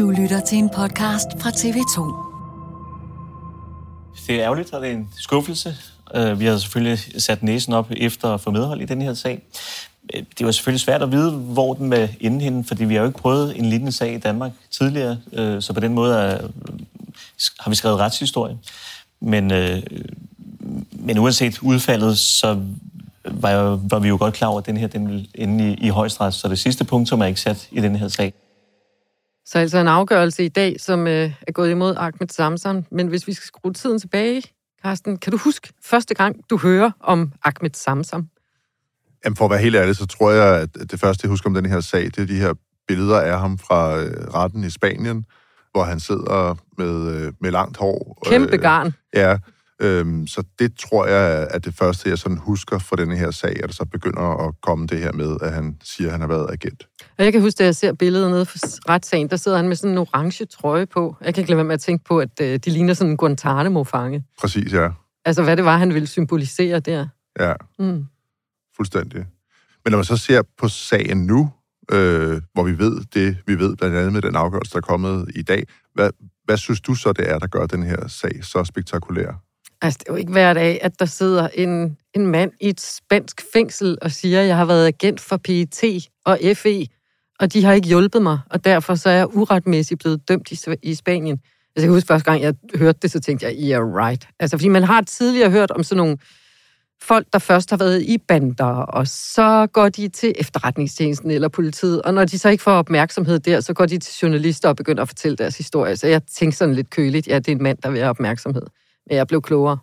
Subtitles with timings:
[0.00, 1.96] Du lytter til en podcast fra TV2.
[4.26, 5.76] Det er ærgerligt, og det er en skuffelse.
[6.14, 9.42] Øh, vi har selvfølgelig sat næsen op efter at få medhold i den her sag.
[10.14, 13.00] Øh, det var selvfølgelig svært at vide, hvor den var ende henne, fordi vi har
[13.00, 16.48] jo ikke prøvet en lignende sag i Danmark tidligere, øh, så på den måde er,
[17.60, 18.58] har vi skrevet retshistorie.
[19.20, 19.46] Men,
[20.90, 22.60] men uanset udfaldet, så
[23.24, 25.88] var, var vi jo godt klar over, at den her den ville ende i, i
[25.88, 28.34] højesteret, så det sidste punktum er ikke sat i den her sag.
[29.50, 32.84] Så altså en afgørelse i dag, som øh, er gået imod Ahmed Samsam.
[32.90, 34.42] Men hvis vi skal skrue tiden tilbage,
[34.82, 38.28] Carsten, kan du huske første gang, du hører om Ahmed Samsam?
[39.24, 41.54] Jamen, for at være helt ærlig, så tror jeg, at det første, jeg husker om
[41.54, 42.54] den her sag, det er de her
[42.88, 45.24] billeder af ham fra øh, retten i Spanien,
[45.72, 48.18] hvor han sidder med, øh, med langt hår.
[48.26, 48.94] Kæmpe garn.
[49.14, 49.38] Ja,
[49.80, 53.56] øhm, så det tror jeg er det første, jeg sådan husker for den her sag,
[53.62, 56.28] at der så begynder at komme det her med, at han siger, at han har
[56.28, 56.86] været agent.
[57.20, 59.76] Og jeg kan huske, da jeg ser billedet nede fra retssagen, der sidder han med
[59.76, 61.16] sådan en orange trøje på.
[61.24, 63.16] Jeg kan ikke lade være med at tænke på, at øh, de ligner sådan en
[63.16, 64.24] Guantanamo-fange.
[64.40, 64.88] Præcis, ja.
[65.24, 67.06] Altså, hvad det var, han ville symbolisere der.
[67.40, 68.04] Ja, Mm.
[68.76, 69.26] fuldstændig.
[69.84, 71.50] Men når man så ser på sagen nu,
[71.92, 75.30] øh, hvor vi ved det, vi ved blandt andet med den afgørelse, der er kommet
[75.34, 76.10] i dag, hvad,
[76.44, 79.42] hvad synes du så, det er, der gør den her sag så spektakulær?
[79.82, 82.80] Altså, det er jo ikke hver dag, at der sidder en, en mand i et
[82.80, 86.86] spansk fængsel og siger, jeg har været agent for PET og FE,
[87.40, 90.58] og de har ikke hjulpet mig, og derfor så er jeg uretmæssigt blevet dømt i,
[90.82, 91.34] i Spanien.
[91.36, 94.28] Altså, jeg kan huske første gang, jeg hørte det, så tænkte jeg, yeah, right.
[94.40, 96.18] Altså, fordi man har tidligere hørt om sådan nogle
[97.02, 102.02] folk, der først har været i bander, og så går de til efterretningstjenesten eller politiet,
[102.02, 105.02] og når de så ikke får opmærksomhed der, så går de til journalister og begynder
[105.02, 105.96] at fortælle deres historie.
[105.96, 108.62] Så jeg tænkte sådan lidt køligt, ja, det er en mand, der vil have opmærksomhed.
[109.06, 109.78] Men jeg blev klogere.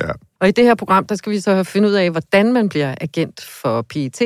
[0.00, 2.68] Ja, Og i det her program, der skal vi så finde ud af, hvordan man
[2.68, 4.22] bliver agent for PET.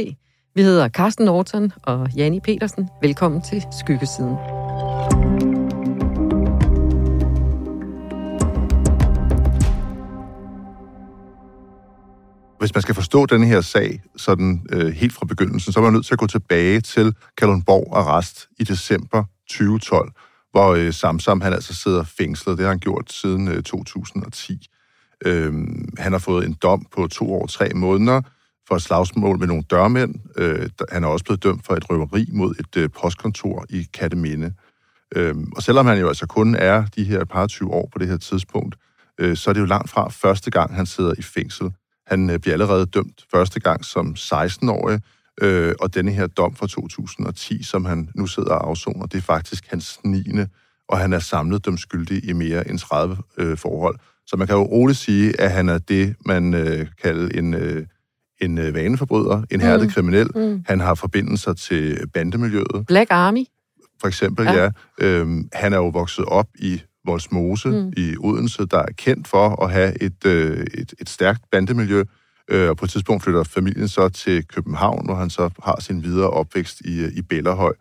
[0.54, 2.88] Vi hedder Carsten Norton og Janni Petersen.
[3.02, 4.36] Velkommen til Skyggesiden.
[12.58, 15.92] hvis man skal forstå den her sag sådan øh, helt fra begyndelsen, så er man
[15.92, 20.12] nødt til at gå tilbage til Kalundborg Arrest i december 2012,
[20.52, 22.58] hvor øh, Samsam han altså sidder fængslet.
[22.58, 24.68] Det har han gjort siden øh, 2010.
[25.26, 25.52] Øh,
[25.98, 28.20] han har fået en dom på to år og tre måneder
[28.70, 30.14] for et slagsmål med nogle dørmænd.
[30.36, 34.52] Øh, han er også blevet dømt for et røveri mod et øh, postkontor i Katteminde.
[35.16, 38.08] Øh, og selvom han jo altså kun er de her par 20 år på det
[38.08, 38.76] her tidspunkt,
[39.20, 41.70] øh, så er det jo langt fra første gang, han sidder i fængsel.
[42.06, 45.00] Han øh, bliver allerede dømt første gang som 16-årig,
[45.42, 49.22] øh, og denne her dom fra 2010, som han nu sidder og afsoner, det er
[49.22, 50.24] faktisk hans 9.
[50.88, 53.98] Og han er samlet dømt skyldig i mere end 30 øh, forhold.
[54.26, 57.86] Så man kan jo roligt sige, at han er det, man øh, kalder en, øh,
[58.40, 59.90] en øh, vaneforbryder, en hærdet Mm.
[59.90, 60.28] kriminel.
[60.34, 60.64] Mm.
[60.66, 63.44] Han har forbindelser til bandemiljøet, Black Army.
[64.00, 64.62] for eksempel, Ja.
[64.64, 64.70] ja.
[65.00, 67.92] Øhm, han er jo vokset op i Voldsmose Mm.
[67.96, 72.04] i Odense, der er kendt for at have et, øh, et, et stærkt bandemiljø.
[72.50, 76.02] Øh, og på et tidspunkt flytter familien så til København, hvor han så har sin
[76.02, 77.72] videre opvækst i, øh, i Bellerhøj.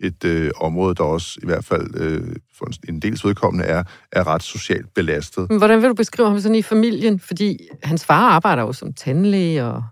[0.00, 4.26] Et øh, område, der også i hvert fald øh, for en dels vedkommende er, er
[4.26, 5.46] ret socialt belastet.
[5.50, 7.20] Men hvordan vil du beskrive ham sådan i familien?
[7.20, 9.84] Fordi hans far arbejder jo som tandlæge, og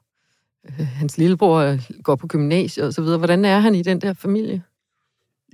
[0.69, 3.19] Øh, hans lillebror øh, går på gymnasiet og så videre.
[3.19, 4.63] Hvordan er han i den der familie?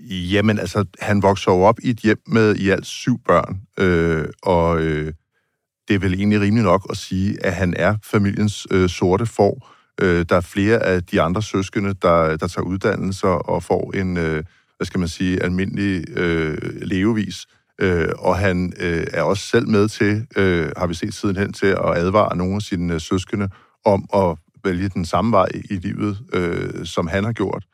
[0.08, 4.28] Jamen, altså, han vokser jo op i et hjem med i alt syv børn, øh,
[4.42, 5.12] og øh,
[5.88, 9.70] det er vel egentlig rimeligt nok at sige, at han er familiens øh, sorte får.
[10.00, 14.16] Øh, der er flere af de andre søskende, der, der tager uddannelser og får en,
[14.16, 14.44] øh,
[14.76, 17.46] hvad skal man sige, almindelig øh, levevis.
[17.80, 21.66] Øh, og han øh, er også selv med til, øh, har vi set sidenhen, til
[21.66, 23.48] at advare nogle af sine øh, søskende
[23.84, 27.64] om at vælge den samme vej i livet, øh, som han har gjort.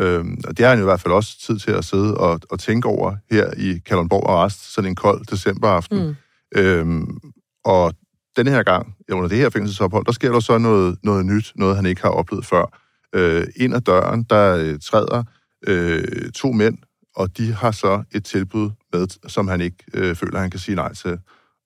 [0.00, 2.40] Øhm, og det har han jo i hvert fald også tid til at sidde og,
[2.50, 6.06] og tænke over her i Kalundborg Arrest, sådan en kold decemberaften.
[6.06, 6.14] Mm.
[6.56, 7.18] Øhm,
[7.64, 7.94] og
[8.36, 11.76] denne her gang, under det her fængselsophold, der sker der så noget, noget nyt, noget
[11.76, 12.78] han ikke har oplevet før.
[13.14, 15.24] Øh, ind ad døren, der øh, træder
[15.66, 16.78] øh, to mænd,
[17.16, 20.74] og de har så et tilbud med, som han ikke øh, føler, han kan sige
[20.74, 21.18] nej til.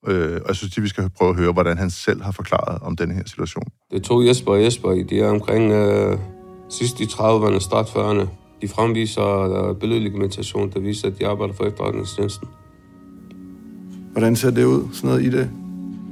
[0.06, 2.82] Øh, og jeg synes, at vi skal prøve at høre, hvordan han selv har forklaret
[2.82, 3.64] om den her situation.
[3.90, 6.19] Det tog Jesper og Jesper i de er omkring øh,
[6.69, 8.26] sidst i 30'erne, start 40'erne.
[8.62, 12.48] De fremviser øh, billedlegimentation, der viser, at de arbejder for efterretningstjenesten.
[14.12, 15.50] Hvordan ser det ud, sådan noget i det?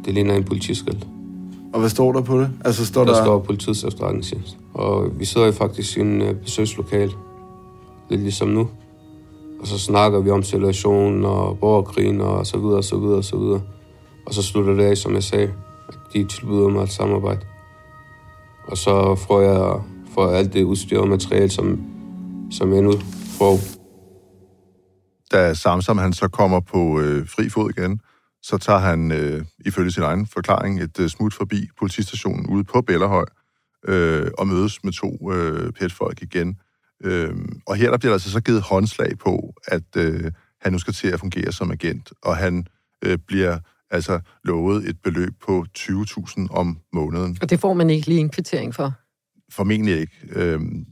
[0.05, 1.07] Det ligner en politiskilt.
[1.75, 2.51] Og hvad står der på det?
[2.65, 3.19] Altså står Der, der...
[3.19, 4.57] der står politiets efterretningstjeneste.
[4.75, 7.11] Og vi sidder jo faktisk i en øh, besøgslokal.
[8.11, 8.69] Lidt ligesom nu.
[9.61, 13.25] Og så snakker vi om situationen og borgerkrigen og så videre og så videre og
[13.25, 13.61] så videre.
[14.27, 15.53] Og så slutter det af, som jeg sagde,
[15.89, 17.41] at de tilbyder mig et samarbejde.
[18.69, 19.81] Og så får jeg
[20.15, 21.87] får alt det udstyr og materiale, som,
[22.51, 22.93] som jeg nu
[23.39, 23.59] får.
[25.33, 28.01] da Samsam han så kommer på øh, fri fod igen,
[28.43, 32.81] så tager han øh, ifølge sin egen forklaring et øh, smut forbi politistationen ude på
[32.81, 33.25] Bellerhøj
[33.89, 36.59] øh, og mødes med to øh, petfolk igen.
[37.05, 37.35] Øh,
[37.67, 40.95] og her der bliver der altså så givet håndslag på, at øh, han nu skal
[40.95, 42.67] til at fungere som agent, og han
[43.05, 43.59] øh, bliver
[43.91, 47.39] altså lovet et beløb på 20.000 om måneden.
[47.43, 48.93] Og det får man ikke lige en kvittering for.
[49.53, 50.13] Formentlig ikke.
[50.31, 50.87] Øhm,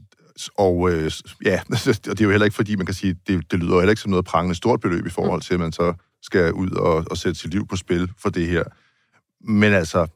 [0.57, 1.11] og øh,
[1.45, 3.91] ja, og det er jo heller ikke, fordi man kan sige, det, det lyder heller
[3.91, 7.05] ikke som noget prangende stort beløb i forhold til, at man så skal ud og,
[7.11, 8.63] og sætte sit liv på spil for det her.
[9.41, 10.07] Men altså,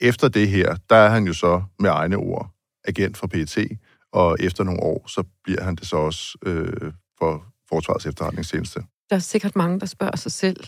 [0.00, 2.50] efter det her, der er han jo så med egne ord
[2.84, 3.58] agent for PET,
[4.12, 8.80] og efter nogle år, så bliver han det så også øh, for Forsvarets efterretningstjeneste.
[9.10, 10.64] Der er sikkert mange, der spørger sig selv,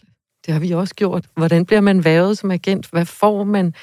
[0.47, 2.91] det har vi også gjort, hvordan bliver man vævet som agent?
[2.91, 3.75] Hvad får man?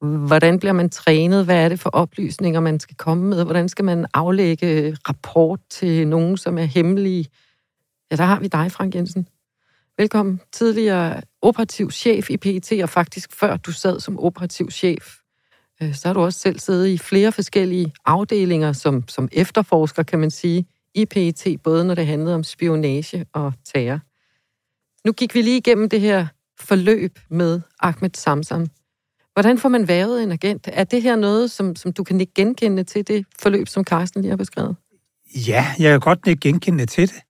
[0.00, 1.44] Hvordan bliver man trænet?
[1.44, 3.44] Hvad er det for oplysninger, man skal komme med?
[3.44, 7.26] Hvordan skal man aflægge rapport til nogen, som er hemmelige?
[8.10, 9.28] Ja, der har vi dig, Frank Jensen.
[9.98, 10.40] Velkommen.
[10.52, 15.16] Tidligere operativ chef i PET, og faktisk før du sad som operativ chef.
[15.82, 20.18] Øh, så har du også selv siddet i flere forskellige afdelinger som, som efterforsker, kan
[20.18, 24.00] man sige, i PET, både når det handlede om spionage og terror.
[25.04, 26.26] Nu gik vi lige igennem det her
[26.60, 28.66] forløb med Ahmed Samsam.
[29.32, 30.68] Hvordan får man været en agent?
[30.72, 34.22] Er det her noget, som, som du kan ikke genkende til det forløb, som Carsten
[34.22, 34.76] lige har beskrevet?
[35.34, 37.22] Ja, jeg kan godt ikke genkende til det.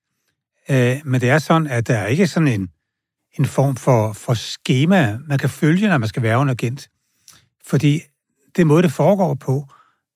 [0.70, 2.68] Øh, men det er sådan, at der er ikke sådan en,
[3.38, 6.88] en form for, for schema, man kan følge, når man skal være en agent.
[7.66, 8.00] Fordi
[8.56, 9.66] det måde, det foregår på,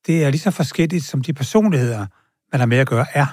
[0.06, 2.06] det er lige så forskelligt, som de personligheder,
[2.52, 3.26] man har med at gøre, er.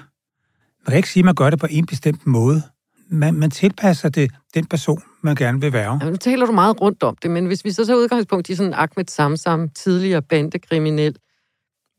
[0.86, 2.64] Man kan ikke sige, at man gør det på en bestemt måde.
[3.12, 6.00] Man, man tilpasser det den person, man gerne vil være.
[6.04, 8.56] Ja, nu taler du meget rundt om det, men hvis vi så tager udgangspunkt i
[8.56, 11.16] sådan Ahmed Samsam, tidligere bandekriminel,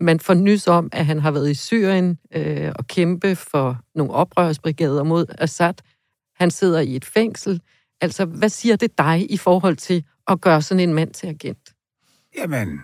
[0.01, 4.13] man får nys om, at han har været i Syrien øh, og kæmpe for nogle
[4.13, 5.75] oprørsbrigader mod Assad.
[6.35, 7.61] Han sidder i et fængsel.
[8.01, 11.75] Altså, hvad siger det dig i forhold til at gøre sådan en mand til agent?
[12.37, 12.81] Jamen,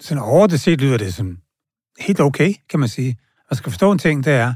[0.00, 1.38] sådan overordnet set lyder det som
[1.98, 3.18] helt okay, kan man sige.
[3.50, 4.54] Man skal forstå en ting, det er,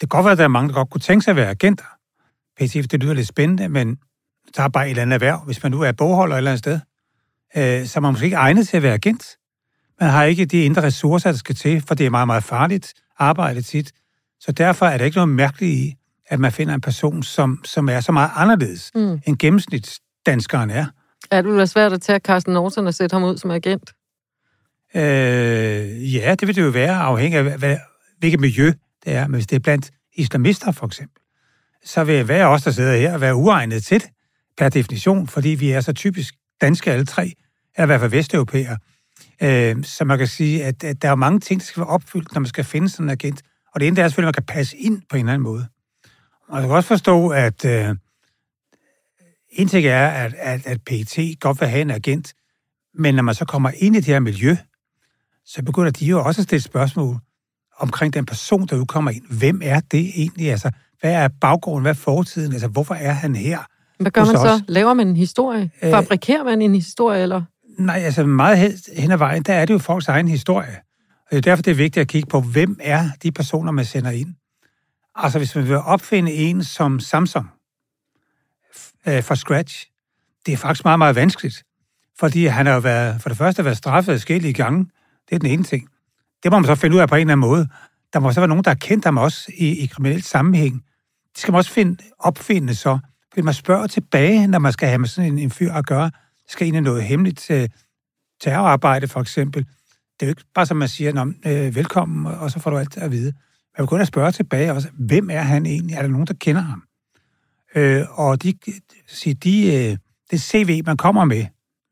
[0.00, 1.97] kan godt være, at der er mange, der godt kunne tænke sig at være agenter.
[2.58, 3.98] PC, det lyder lidt spændende, men
[4.56, 5.42] der er bare et eller andet erhverv.
[5.44, 6.80] Hvis man nu er bogholder et eller andet sted,
[7.56, 9.36] øh, så er man måske ikke egnet til at være agent.
[10.00, 12.94] Man har ikke de indre ressourcer, der skal til, for det er meget, meget farligt
[13.18, 13.92] arbejde tit.
[14.40, 15.94] Så derfor er det ikke noget mærkeligt i,
[16.26, 19.20] at man finder en person, som, som er så meget anderledes, mm.
[19.26, 20.86] end gennemsnitsdanskeren er.
[21.30, 23.92] Er det være svært at tage Carsten Norton og sætte ham ud som agent?
[24.94, 27.76] Øh, ja, det vil det jo være, afhængig af, hvad,
[28.18, 28.72] hvilket miljø
[29.04, 29.26] det er.
[29.26, 31.22] Men hvis det er blandt islamister, for eksempel,
[31.84, 34.10] så vil hver os, der sidder her, være uegnet til det,
[34.58, 37.32] per definition, fordi vi er så typisk danske alle tre,
[37.76, 38.78] eller i hvert fald vesteuropæere.
[39.42, 42.34] Øh, så man kan sige, at, at der er mange ting, der skal være opfyldt,
[42.34, 43.42] når man skal finde sådan en agent.
[43.74, 45.66] Og det ene er selvfølgelig, at man kan passe ind på en eller anden måde.
[46.48, 47.96] Og jeg kan også forstå, at øh,
[49.50, 52.34] en ting er, at, at, at PET godt vil have en agent,
[52.94, 54.56] men når man så kommer ind i det her miljø,
[55.44, 57.16] så begynder de jo også at stille spørgsmål
[57.78, 59.26] omkring den person, der kommer ind.
[59.38, 60.50] Hvem er det egentlig?
[60.50, 61.82] Altså, hvad er baggrunden?
[61.82, 62.52] Hvad er fortiden?
[62.52, 63.58] Altså, hvorfor er han her?
[63.98, 64.48] Hvad gør man så?
[64.48, 64.60] Os?
[64.68, 65.70] Laver man en historie?
[65.82, 67.42] Øh, Fabrikerer man en historie, eller?
[67.78, 70.76] Nej, altså meget hen ad vejen, der er det jo folks egen historie.
[71.10, 73.84] Og det er derfor, det er vigtigt at kigge på, hvem er de personer, man
[73.84, 74.34] sender ind.
[75.14, 77.46] Altså, hvis man vil opfinde en som Samsung
[79.08, 79.86] øh, fra scratch,
[80.46, 81.64] det er faktisk meget, meget vanskeligt.
[82.18, 84.86] Fordi han har jo været, for det første været straffet forskellige gange.
[85.28, 85.88] Det er den ene ting.
[86.42, 87.68] Det må man så finde ud af på en eller anden måde.
[88.12, 90.84] Der må så være nogen, der har kendt ham også i, i kriminelt sammenhæng.
[91.32, 92.98] Det skal man også finde, opfinde så.
[93.32, 96.10] Fordi man spørger tilbage, når man skal have med sådan en, en fyr at gøre.
[96.48, 97.68] Skal ind i noget hemmeligt øh,
[98.40, 99.64] terrorarbejde, for eksempel.
[99.64, 102.96] Det er jo ikke bare som man siger, øh, velkommen, og så får du alt
[102.96, 103.32] at vide.
[103.78, 105.96] Man begynder at spørge tilbage også, hvem er han egentlig?
[105.96, 106.82] Er der nogen, der kender ham?
[107.74, 108.52] Øh, og de,
[109.24, 109.96] de, de, øh,
[110.30, 111.46] det CV, man kommer med,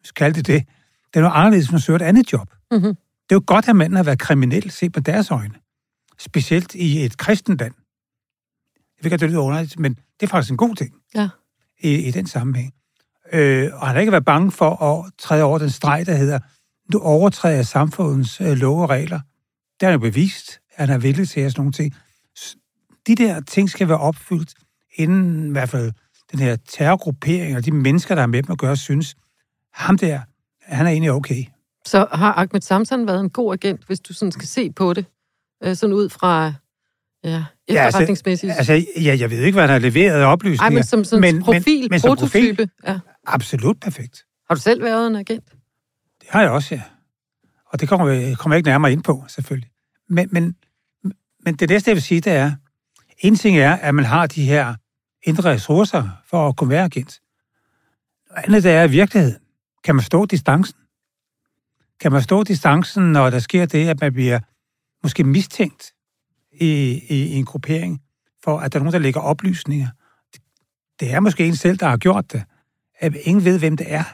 [0.05, 0.67] skal det det,
[1.15, 2.49] det er noget anderledes, hvis man søger et andet job.
[2.71, 2.95] Mm-hmm.
[3.29, 5.55] Det er jo godt, at manden har været kriminel, set på deres øjne.
[6.19, 7.75] Specielt i et kristenland.
[8.77, 11.29] Jeg ved ikke, det lyder underligt, men det er faktisk en god ting ja.
[11.81, 12.75] i, i den sammenhæng.
[13.33, 16.39] Øh, og han har ikke været bange for at træde over den streg, der hedder,
[16.93, 19.21] du overtræder samfundets øh, love og regler.
[19.81, 21.95] Det har han jo bevist, at han er villig til at sådan nogle ting.
[23.07, 24.55] De der ting skal være opfyldt,
[24.95, 25.93] inden i hvert fald
[26.33, 29.17] den her terrorgruppering, og de mennesker, der er med dem at gøre, synes,
[29.73, 30.21] ham der,
[30.63, 31.45] han er egentlig okay.
[31.87, 35.07] Så har Ahmed Samson været en god agent, hvis du sådan skal se på det?
[35.65, 36.53] Øh, sådan ud fra
[37.25, 38.51] ja, efterretningsmæssigt?
[38.51, 40.63] Ja, altså, altså, ja, jeg ved ikke, hvad han har leveret af oplysninger.
[40.63, 42.69] Ej, men som, som men, profil, men, men prototype.
[42.87, 42.99] Ja.
[43.27, 44.25] Absolut perfekt.
[44.49, 45.45] Har du selv været en agent?
[46.21, 46.83] Det har jeg også, ja.
[47.67, 49.71] Og det kommer, jeg, kommer jeg ikke nærmere ind på, selvfølgelig.
[50.09, 50.57] Men, men,
[51.45, 52.53] men det næste, jeg vil sige, det er,
[53.19, 54.75] en ting er, at man har de her
[55.23, 57.21] indre ressourcer for at kunne være agent.
[58.31, 59.39] Noget andet det er virkeligheden.
[59.85, 60.79] Kan man stå distancen?
[62.01, 64.41] Kan man stå distancen, når der sker det, at man bliver
[65.03, 65.93] måske mistænkt
[66.53, 68.03] i, i, en gruppering,
[68.45, 69.89] for at der er nogen, der lægger oplysninger?
[71.01, 72.43] Det er måske en selv, der har gjort det.
[72.99, 74.05] At ingen ved, hvem det er.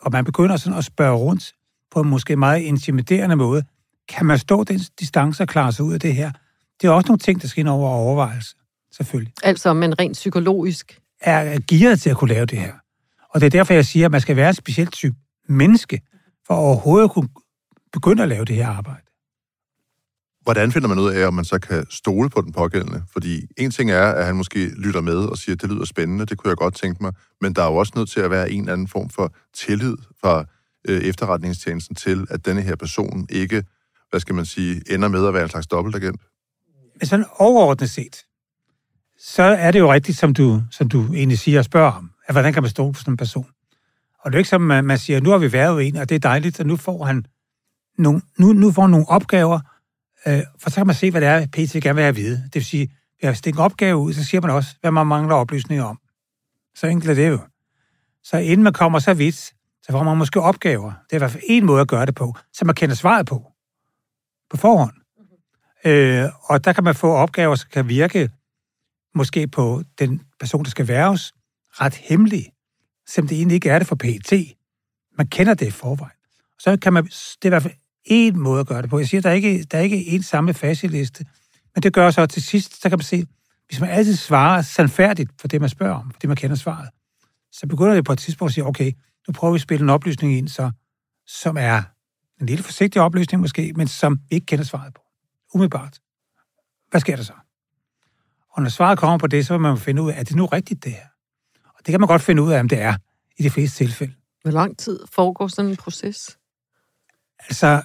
[0.00, 1.54] Og man begynder sådan at spørge rundt
[1.90, 3.64] på en måske meget intimiderende måde.
[4.08, 6.32] Kan man stå den distance og klare sig ud af det her?
[6.80, 8.56] Det er også nogle ting, der skal ind over overvejelse,
[8.92, 9.32] selvfølgelig.
[9.42, 10.98] Altså, men rent psykologisk.
[11.20, 12.72] Er gearet til at kunne lave det her.
[13.30, 15.16] Og det er derfor, jeg siger, at man skal være et specielt type
[15.48, 16.00] menneske,
[16.46, 17.28] for overhovedet at kunne
[17.92, 19.06] begynde at lave det her arbejde.
[20.42, 23.02] Hvordan finder man ud af, om man så kan stole på den pågældende?
[23.12, 26.38] Fordi en ting er, at han måske lytter med og siger, det lyder spændende, det
[26.38, 28.60] kunne jeg godt tænke mig, men der er jo også nødt til at være en
[28.60, 30.44] eller anden form for tillid fra
[30.88, 33.64] øh, efterretningstjenesten til, at denne her person ikke,
[34.10, 36.20] hvad skal man sige, ender med at være en slags dobbeltagent.
[37.00, 38.16] Men sådan overordnet set,
[39.18, 42.34] så er det jo rigtigt, som du, som du egentlig siger og spørger ham, at
[42.34, 43.46] hvordan kan man stole på sådan en person?
[44.18, 46.14] Og det er ikke som, man, man siger, nu har vi været en, og det
[46.14, 47.26] er dejligt, og nu får han
[47.98, 49.60] nogle, nu, nu får han nogle opgaver,
[50.26, 52.36] øh, for så kan man se, hvad det er, PT gerne vil have at vide.
[52.44, 55.06] Det vil sige, hvis det er en opgave ud, så siger man også, hvad man
[55.06, 55.98] mangler oplysninger om.
[56.74, 57.38] Så enkelt er det jo.
[58.24, 59.36] Så inden man kommer så vidt,
[59.82, 60.92] så får man måske opgaver.
[60.92, 63.26] Det er i hvert fald en måde at gøre det på, så man kender svaret
[63.26, 63.52] på.
[64.50, 64.92] På forhånd.
[65.18, 65.90] Mm-hmm.
[65.90, 68.30] Øh, og der kan man få opgaver, som kan virke
[69.14, 71.32] måske på den person, der skal værves,
[71.70, 72.52] ret hemmelig,
[73.08, 74.32] selvom det egentlig ikke er det for PET.
[75.18, 76.16] Man kender det i forvejen.
[76.58, 78.98] Så kan man, det er i hvert fald en måde at gøre det på.
[78.98, 81.26] Jeg siger, der er ikke, der er ikke en samme facitliste,
[81.74, 83.26] men det gør så til sidst, så kan man se,
[83.68, 86.88] hvis man altid svarer sandfærdigt for det, man spørger om, for det, man kender svaret,
[87.52, 88.92] så begynder det på et tidspunkt at sige, okay,
[89.28, 90.70] nu prøver vi at spille en oplysning ind, så,
[91.26, 91.82] som er
[92.40, 95.02] en lille forsigtig oplysning måske, men som vi ikke kender svaret på.
[95.54, 95.98] Umiddelbart.
[96.90, 97.32] Hvad sker der så?
[98.50, 100.46] Og når svaret kommer på det, så vil man finde ud af, er det nu
[100.46, 101.06] rigtigt det her?
[101.64, 102.96] Og det kan man godt finde ud af, om det er
[103.38, 104.14] i de fleste tilfælde.
[104.42, 106.38] Hvor lang tid foregår sådan en proces?
[107.38, 107.82] Altså,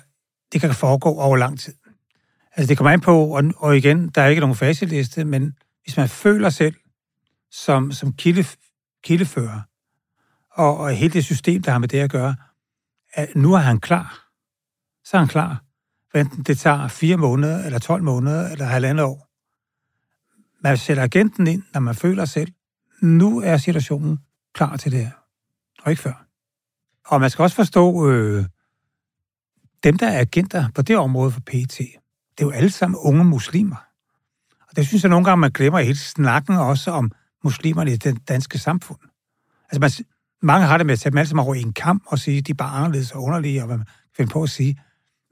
[0.53, 1.73] det kan foregå over lang tid.
[2.55, 5.97] Altså, det kommer an på, og, og igen, der er ikke nogen facitliste, men hvis
[5.97, 6.75] man føler selv
[7.51, 8.45] som, som kilde,
[9.03, 9.61] kildefører,
[10.51, 12.35] og, og hele det system, der har med det at gøre,
[13.13, 14.29] at nu er han klar.
[15.03, 15.63] Så er han klar.
[16.15, 19.27] Enten det tager fire måneder, eller 12 måneder, eller halvandet år.
[20.63, 22.51] Man sætter agenten ind, når man føler selv,
[23.01, 24.19] nu er situationen
[24.53, 25.11] klar til det her.
[25.83, 26.25] Og ikke før.
[27.05, 28.45] Og man skal også forstå, øh,
[29.83, 33.23] dem, der er agenter på det område for PT, det er jo alle sammen unge
[33.23, 33.75] muslimer.
[34.69, 37.11] Og det synes jeg nogle gange, man glemmer hele snakken også om
[37.43, 38.99] muslimerne i det danske samfund.
[39.71, 39.91] Altså, man,
[40.41, 42.41] mange har det med at tage dem alle sammen over i en kamp og sige,
[42.41, 44.81] de er bare anderledes og underlige, og hvad man finder på at sige.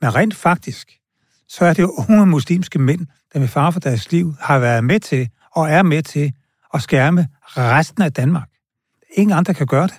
[0.01, 0.99] Men rent faktisk,
[1.47, 4.83] så er det jo unge muslimske mænd, der med far for deres liv har været
[4.83, 6.33] med til og er med til
[6.73, 8.49] at skærme resten af Danmark.
[9.13, 9.95] Ingen andre kan gøre det.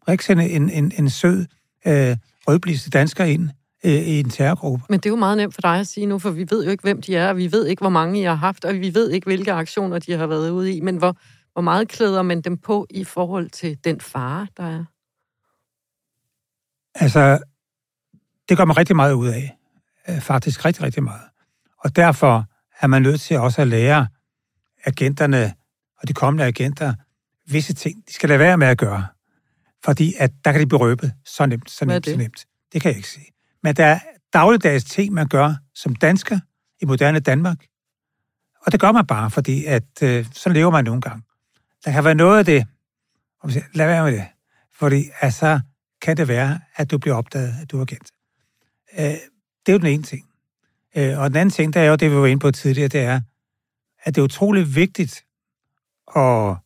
[0.00, 1.46] Og ikke sende en, en, en sød,
[1.86, 2.16] øh,
[2.48, 3.50] rødbliste dansker ind
[3.84, 4.84] øh, i en terrorgruppe.
[4.88, 6.70] Men det er jo meget nemt for dig at sige nu, for vi ved jo
[6.70, 8.94] ikke, hvem de er, og vi ved ikke, hvor mange I har haft, og vi
[8.94, 10.80] ved ikke, hvilke aktioner de har været ude i.
[10.80, 11.16] Men hvor,
[11.52, 14.84] hvor meget klæder man dem på i forhold til den fare, der er?
[16.94, 17.38] Altså,
[18.48, 19.56] det gør man rigtig meget ud af.
[20.08, 21.22] Øh, faktisk rigtig, rigtig meget.
[21.78, 22.44] Og derfor
[22.80, 24.06] er man nødt til også at lære
[24.84, 25.54] agenterne
[26.00, 26.94] og de kommende agenter
[27.46, 29.06] visse ting, de skal lade være med at gøre.
[29.84, 32.46] Fordi at der kan de blive røbet så nemt, så nemt, så nemt.
[32.72, 33.20] Det kan jeg ikke se.
[33.62, 33.98] Men der er
[34.32, 36.38] dagligdags ting, man gør som dansker
[36.80, 37.66] i moderne Danmark.
[38.66, 41.22] Og det gør man bare, fordi at øh, så lever man nogle gange.
[41.84, 42.66] Der kan være noget af det,
[43.74, 44.26] lad være med det,
[44.74, 45.60] fordi altså
[46.02, 48.10] kan det være, at du bliver opdaget, at du er kendt.
[48.98, 49.04] Øh,
[49.66, 50.28] det er jo den ene ting.
[50.96, 53.00] Øh, og den anden ting, der er jo det, vi var inde på tidligere, det
[53.00, 53.20] er,
[54.02, 55.24] at det er utrolig vigtigt
[56.16, 56.56] at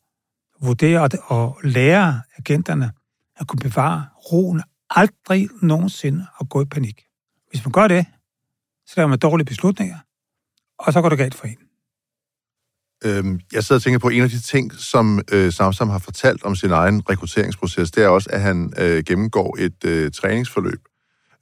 [0.61, 2.91] vurdere og, og lære agenterne
[3.35, 7.03] at kunne bevare roen, aldrig nogensinde at gå i panik.
[7.49, 8.05] Hvis man gør det,
[8.85, 9.97] så laver man dårlige beslutninger,
[10.79, 11.57] og så går det galt for en.
[13.05, 16.43] Øhm, jeg sidder og tænker på, en af de ting, som øh, Samsam har fortalt
[16.43, 20.81] om sin egen rekrutteringsproces, det er også, at han øh, gennemgår et øh, træningsforløb,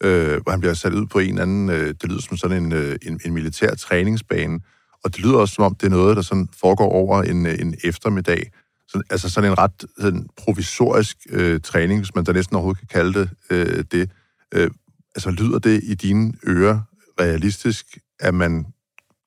[0.04, 2.74] øh, hvor han bliver sat ud på en anden, øh, det lyder som sådan en,
[2.74, 4.60] øh, en, en militær træningsbane,
[5.04, 7.60] og det lyder også som om, det er noget, der sådan foregår over en, øh,
[7.60, 8.52] en eftermiddag.
[8.88, 12.88] Så, altså sådan en ret sådan provisorisk øh, træning, hvis man da næsten overhovedet kan
[12.88, 14.12] kalde det øh, det.
[14.54, 14.72] Øh,
[15.16, 16.82] altså lyder det i dine ører
[17.20, 18.66] realistisk, at man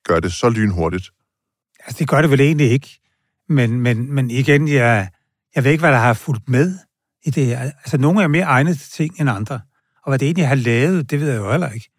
[0.03, 1.09] gør det så lynhurtigt?
[1.85, 2.99] Altså det gør det vel egentlig ikke.
[3.49, 5.09] Men, men, men igen, jeg,
[5.55, 6.77] jeg ved ikke, hvad der har fulgt med
[7.23, 7.59] i det her.
[7.59, 9.61] Altså nogle er mere egnet til ting end andre.
[10.03, 11.89] Og hvad det egentlig har lavet, det ved jeg jo heller ikke.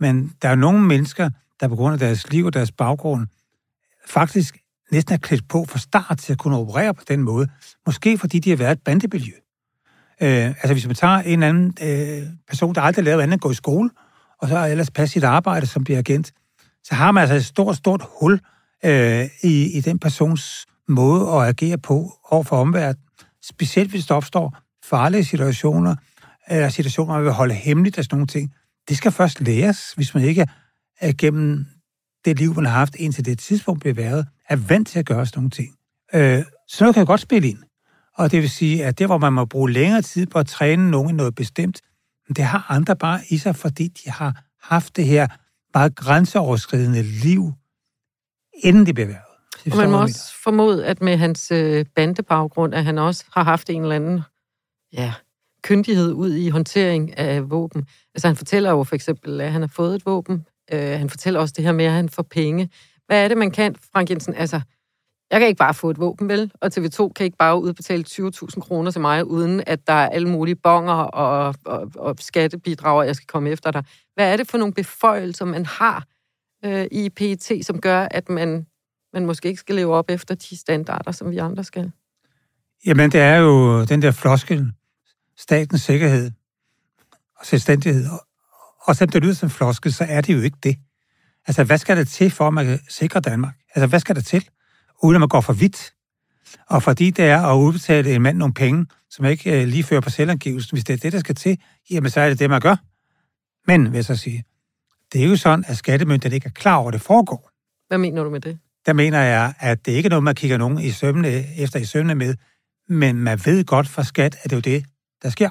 [0.00, 1.30] Men der er nogle mennesker,
[1.60, 3.26] der på grund af deres liv og deres baggrund
[4.06, 4.58] faktisk
[4.92, 7.48] næsten er klædt på fra start til at kunne operere på den måde.
[7.86, 9.32] Måske fordi de har været et bandemiljø.
[10.22, 13.50] Øh, altså hvis man tager en anden øh, person, der aldrig lavet andet end gå
[13.50, 13.90] i skole,
[14.38, 16.32] og så ellers passe sit arbejde som bliver agent,
[16.84, 18.40] så har man altså et stort, stort hul
[18.84, 23.02] øh, i, i den persons måde at agere på over for omverdenen.
[23.42, 25.96] Specielt hvis der opstår farlige situationer,
[26.48, 28.54] eller situationer, man vil holde hemmeligt af sådan nogle ting.
[28.88, 30.46] Det skal først læres, hvis man ikke
[31.00, 31.66] er gennem
[32.24, 35.26] det liv, man har haft indtil det tidspunkt bliver været, er vant til at gøre
[35.26, 35.76] sådan nogle ting.
[36.14, 37.58] Øh, så noget kan godt spille ind.
[38.14, 40.90] Og det vil sige, at det, hvor man må bruge længere tid på at træne
[40.90, 41.80] nogen noget bestemt,
[42.28, 45.28] det har andre bare i sig, fordi de har haft det her
[45.74, 47.52] meget grænseoverskridende liv,
[48.64, 49.20] inden de blev været.
[49.72, 53.70] Og man må også formode, at med hans øh, bandebaggrund, at han også har haft
[53.70, 54.20] en eller anden
[54.92, 55.12] ja,
[55.62, 57.86] kyndighed ud i håndtering af våben.
[58.14, 60.46] Altså han fortæller jo for eksempel, at han har fået et våben.
[60.72, 62.70] Øh, han fortæller også det her med, at han får penge.
[63.06, 64.34] Hvad er det, man kan, Frank Jensen?
[64.34, 64.60] Altså,
[65.30, 66.52] jeg kan ikke bare få et våben, vel?
[66.60, 70.28] Og TV2 kan ikke bare udbetale 20.000 kroner til mig, uden at der er alle
[70.28, 73.84] mulige bonger og, og, og skattebidrag, jeg skal komme efter dig.
[74.14, 76.04] Hvad er det for nogle beføjelser, man har
[76.64, 78.66] øh, i PET, som gør, at man,
[79.12, 81.92] man måske ikke skal leve op efter de standarder, som vi andre skal?
[82.86, 84.72] Jamen, det er jo den der floskel,
[85.36, 86.30] statens sikkerhed
[87.38, 88.06] og selvstændighed.
[88.82, 90.76] Og selvom det lyder som floskel, så er det jo ikke det.
[91.46, 93.54] Altså, hvad skal der til for, at man kan sikre Danmark?
[93.74, 94.48] Altså, hvad skal der til?
[95.02, 95.92] uden at man går for vidt.
[96.66, 100.00] Og fordi det er at udbetale en mand nogle penge, som ikke øh, lige fører
[100.00, 101.58] på selvangivelsen, hvis det er det, der skal til,
[101.90, 102.76] jamen så er det det, man gør.
[103.66, 104.44] Men, vil jeg så sige,
[105.12, 107.50] det er jo sådan, at skattemyndigheden ikke er klar over, at det foregår.
[107.88, 108.58] Hvad mener du med det?
[108.86, 111.84] Der mener jeg, at det ikke er noget, man kigger nogen i sømne, efter i
[111.84, 112.34] sømne med,
[112.88, 114.86] men man ved godt fra skat, at det er jo det,
[115.22, 115.50] der sker.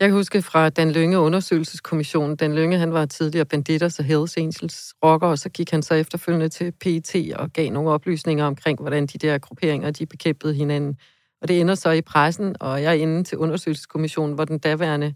[0.00, 2.36] Jeg kan huske fra Dan Lønge undersøgelseskommissionen.
[2.36, 5.94] Dan Lønge, han var tidligere banditter og Hells Angels rocker, og så gik han så
[5.94, 10.96] efterfølgende til PET og gav nogle oplysninger omkring, hvordan de der grupperinger, de bekæmpede hinanden.
[11.42, 15.14] Og det ender så i pressen, og jeg er inde til undersøgelseskommissionen, hvor den daværende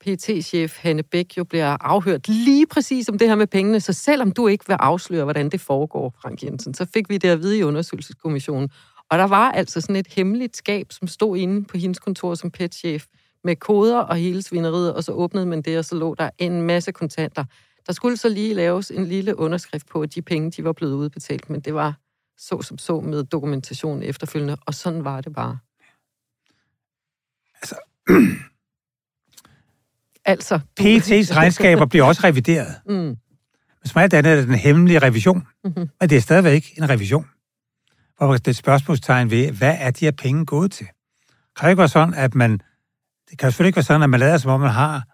[0.00, 3.80] PT-chef Hanne Bæk jo bliver afhørt lige præcis om det her med pengene.
[3.80, 7.28] Så selvom du ikke vil afsløre, hvordan det foregår, Frank Jensen, så fik vi det
[7.28, 8.70] at vide i undersøgelseskommissionen.
[9.10, 12.50] Og der var altså sådan et hemmeligt skab, som stod inde på hendes kontor som
[12.50, 13.04] PET-chef,
[13.44, 16.62] med koder og hele svineriet, og så åbnede man det, og så lå der en
[16.62, 17.44] masse kontanter.
[17.86, 20.92] Der skulle så lige laves en lille underskrift på, at de penge, de var blevet
[20.92, 21.94] udbetalt, men det var
[22.38, 25.58] så som så med dokumentation efterfølgende, og sådan var det bare.
[27.62, 27.76] Altså,
[30.32, 32.74] altså PET's regnskaber bliver også revideret.
[32.86, 33.16] Mm.
[33.80, 35.88] Hvis man er det den hemmelige revision, mm-hmm.
[36.00, 37.26] men det er stadigvæk en revision.
[38.16, 40.86] Hvor det er et spørgsmålstegn ved, hvad er de her penge gået til?
[41.56, 42.60] Kan det ikke være sådan, at man
[43.30, 45.04] det kan selvfølgelig ikke være sådan, at man lader som om, man har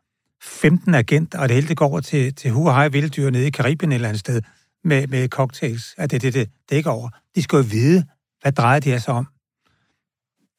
[0.43, 3.93] 15 agenter, og det hele det går over til, til hej vilddyr nede i Karibien
[3.93, 4.43] eller andet sted
[4.85, 5.95] med, med cocktails.
[5.99, 7.09] At det er det, det, dækker over.
[7.35, 8.05] De skal jo vide,
[8.43, 9.27] hvad drejer de sig om.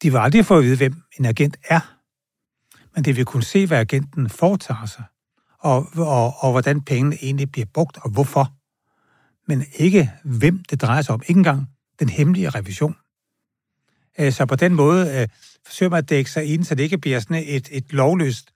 [0.01, 1.97] De vil aldrig få at vide, hvem en agent er.
[2.95, 5.03] Men det vil kunne se, hvad agenten foretager sig,
[5.59, 8.53] og, og, og hvordan pengene egentlig bliver brugt, og hvorfor.
[9.47, 11.21] Men ikke, hvem det drejer sig om.
[11.27, 12.95] Ikke engang den hemmelige revision.
[14.19, 15.27] Øh, så på den måde øh,
[15.65, 18.49] forsøger man at dække sig ind, så det ikke bliver sådan et, et lovløst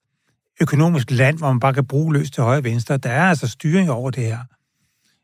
[0.61, 2.97] økonomisk land, hvor man bare kan bruge løs til højre og venstre.
[2.97, 4.39] Der er altså styring over det her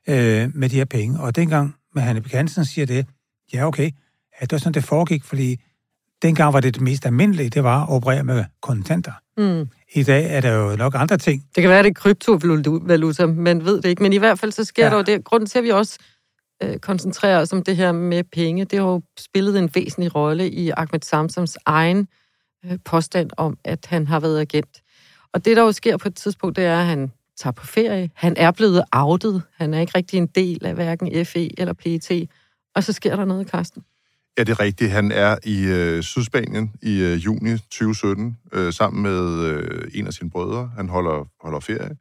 [0.10, 1.20] øh, med de her penge.
[1.20, 3.06] Og dengang med Hanne Bekansen siger det,
[3.54, 3.92] ja okay,
[4.42, 5.60] ja, det var sådan, det foregik, fordi
[6.22, 9.14] dengang var det det mest almindelige, det var at operere med kontanter.
[9.38, 9.70] Mm.
[9.94, 11.46] I dag er der jo nok andre ting.
[11.56, 14.04] Det kan være, det er kryptovaluta, man ved det ikke.
[14.04, 14.90] Men i hvert fald så sker ja.
[14.90, 15.24] der jo det.
[15.24, 15.98] Grunden til, at vi også
[16.64, 20.52] øh, koncentrerer os om det her med penge, det har jo spillet en væsentlig rolle
[20.52, 22.08] i Ahmed Samsams egen
[22.66, 24.82] øh, påstand om, at han har været agent.
[25.34, 28.10] Og det, der jo sker på et tidspunkt, det er, at han tager på ferie.
[28.14, 29.42] Han er blevet outet.
[29.56, 32.30] Han er ikke rigtig en del af hverken FE eller PET.
[32.76, 33.84] Og så sker der noget, Karsten.
[34.38, 34.92] Ja, det er rigtigt.
[34.92, 40.14] Han er i øh, Sydspanien i øh, juni 2017 øh, sammen med øh, en af
[40.14, 40.72] sine brødre.
[40.76, 41.96] Han holder, holder ferie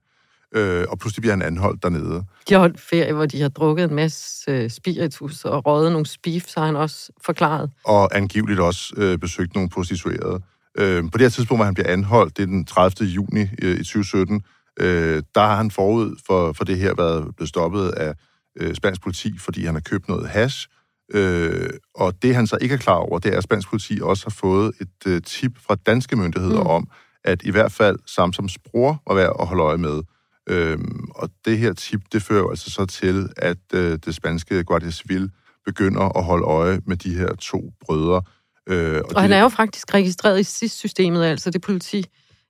[0.56, 2.24] øh, og pludselig bliver han anholdt dernede.
[2.48, 6.06] De har holdt ferie, hvor de har drukket en masse øh, spiritus og røget nogle
[6.06, 7.70] spif, så har han også forklaret.
[7.84, 10.40] Og angiveligt også øh, besøgt nogle prostituerede.
[10.78, 13.08] Øh, på det her tidspunkt, hvor han bliver anholdt, det er den 30.
[13.08, 14.42] juni øh, i 2017,
[14.80, 18.14] øh, der har han forud for, for det her været blevet stoppet af
[18.60, 20.68] øh, spansk politi, fordi han har købt noget hash.
[21.14, 24.24] Øh, og det, han så ikke er klar over, det er, at spansk politi også
[24.26, 26.66] har fået et øh, tip fra danske myndigheder mm.
[26.66, 26.88] om,
[27.24, 30.02] at i hvert fald Samsams bror var værd at holde øje med.
[30.48, 34.64] Øhm, og det her tip, det fører jo altså så til, at øh, det spanske
[34.64, 35.30] Guardia Civil
[35.64, 38.22] begynder at holde øje med de her to brødre.
[38.68, 39.20] Øh, og og det...
[39.20, 42.04] han er jo faktisk registreret i SIS-systemet, altså det politi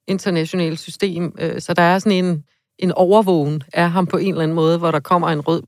[0.07, 2.45] internationale system, øh, så der er sådan en,
[2.79, 5.63] en overvågen af ham på en eller anden måde, hvor der kommer en rød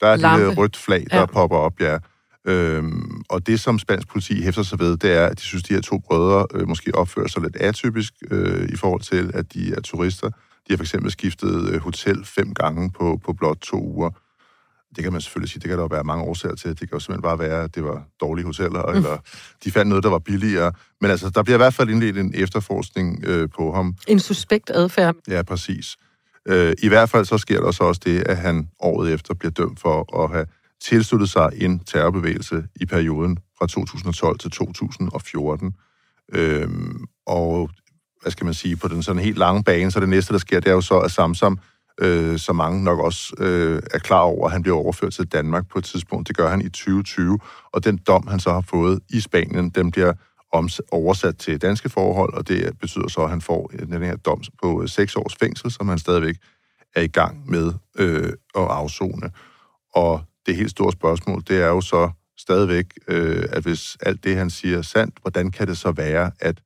[0.00, 0.52] Der er lampe.
[0.52, 1.26] et rødt flag, der ja.
[1.26, 1.98] popper op, ja.
[2.46, 5.68] Øhm, og det, som spansk politi hæfter sig ved, det er, at de synes, at
[5.68, 9.54] de her to brødre øh, måske opfører sig lidt atypisk øh, i forhold til, at
[9.54, 10.30] de er turister.
[10.70, 14.10] De har for eksempel skiftet øh, hotel fem gange på, på blot to uger.
[14.96, 16.70] Det kan man selvfølgelig sige, det kan der jo være mange årsager til.
[16.70, 18.96] Det kan jo simpelthen bare være, at det var dårlige hoteller, mm.
[18.96, 19.18] eller
[19.64, 20.72] de fandt noget, der var billigere.
[21.00, 23.96] Men altså, der bliver i hvert fald indledt en efterforskning øh, på ham.
[24.08, 25.14] En suspekt adfærd.
[25.28, 25.96] Ja, præcis.
[26.48, 29.52] Øh, I hvert fald så sker der så også det, at han året efter bliver
[29.52, 30.46] dømt for at have
[30.82, 35.72] tilsluttet sig en terrorbevægelse i perioden fra 2012 til 2014.
[36.32, 37.70] Øhm, og
[38.22, 40.60] hvad skal man sige, på den sådan helt lange bane, så det næste, der sker,
[40.60, 41.58] det er jo så, at Samsam,
[42.00, 45.68] øh, som mange nok også øh, er klar over, at han bliver overført til Danmark
[45.68, 46.28] på et tidspunkt.
[46.28, 47.38] Det gør han i 2020,
[47.72, 50.12] og den dom, han så har fået i Spanien, den bliver
[50.92, 54.42] oversat til danske forhold, og det betyder så, at han får øh, den her dom
[54.62, 56.36] på øh, seks års fængsel, som han stadigvæk
[56.94, 59.30] er i gang med øh, at afzone.
[59.94, 64.36] Og det helt store spørgsmål, det er jo så stadigvæk, øh, at hvis alt det,
[64.36, 66.60] han siger er sandt, hvordan kan det så være, at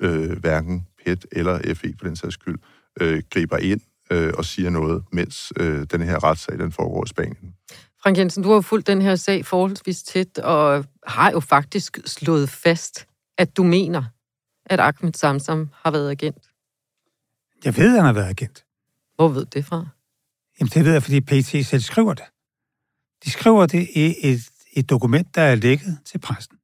[0.00, 2.58] øh, hverken PET eller FE for den sags skyld
[3.00, 7.08] øh, griber ind øh, og siger noget, mens øh, den her retssag den foregår i
[7.08, 7.54] Spanien?
[8.02, 11.98] Frank Jensen, du har jo fulgt den her sag forholdsvis tæt, og har jo faktisk
[12.06, 13.06] slået fast,
[13.38, 14.04] at du mener,
[14.66, 16.50] at Ahmed Samsam har været agent.
[17.64, 18.64] Jeg ved, at han har været agent.
[19.14, 19.86] Hvor ved det fra?
[20.60, 22.24] Jamen, det ved jeg, fordi PT selv skriver det.
[23.24, 24.40] De skriver det i et,
[24.72, 26.58] et dokument, der er lækket til præsten.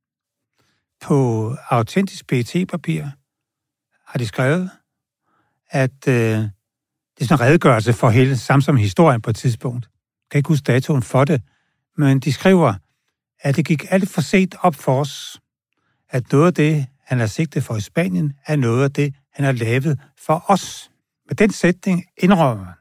[1.01, 3.05] På autentisk PT-papir
[4.09, 4.71] har de skrevet,
[5.71, 6.51] at øh, det
[7.21, 9.85] er sådan en redegørelse for hele Samsung-historien på et tidspunkt.
[9.85, 11.43] Jeg kan ikke huske datoen for det,
[11.97, 12.75] men de skriver,
[13.41, 15.41] at det gik alt for set op for os,
[16.11, 19.45] at noget af det, han har sigtet for i Spanien, er noget af det, han
[19.45, 20.91] har lavet for os.
[21.29, 22.75] Med den sætning indrømmer man,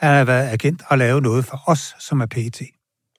[0.00, 2.62] at han har været agent og lavet noget for os, som er PET.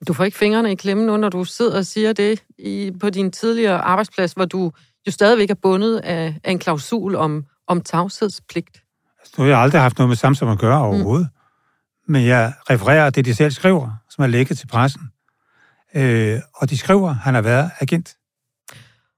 [0.08, 3.10] Du får ikke fingrene i klemme nu, når du sidder og siger det i, på
[3.10, 4.71] din tidligere arbejdsplads, hvor du
[5.08, 8.84] jo stadigvæk er bundet af, af en klausul om, om tavshedspligt.
[9.19, 11.30] Altså, nu har jeg aldrig haft noget med Samsung at gøre overhovedet.
[11.34, 12.12] Mm.
[12.12, 15.02] Men jeg refererer det, de selv skriver, som er lækket til pressen.
[15.95, 18.17] Øh, og de skriver, at han har været agent.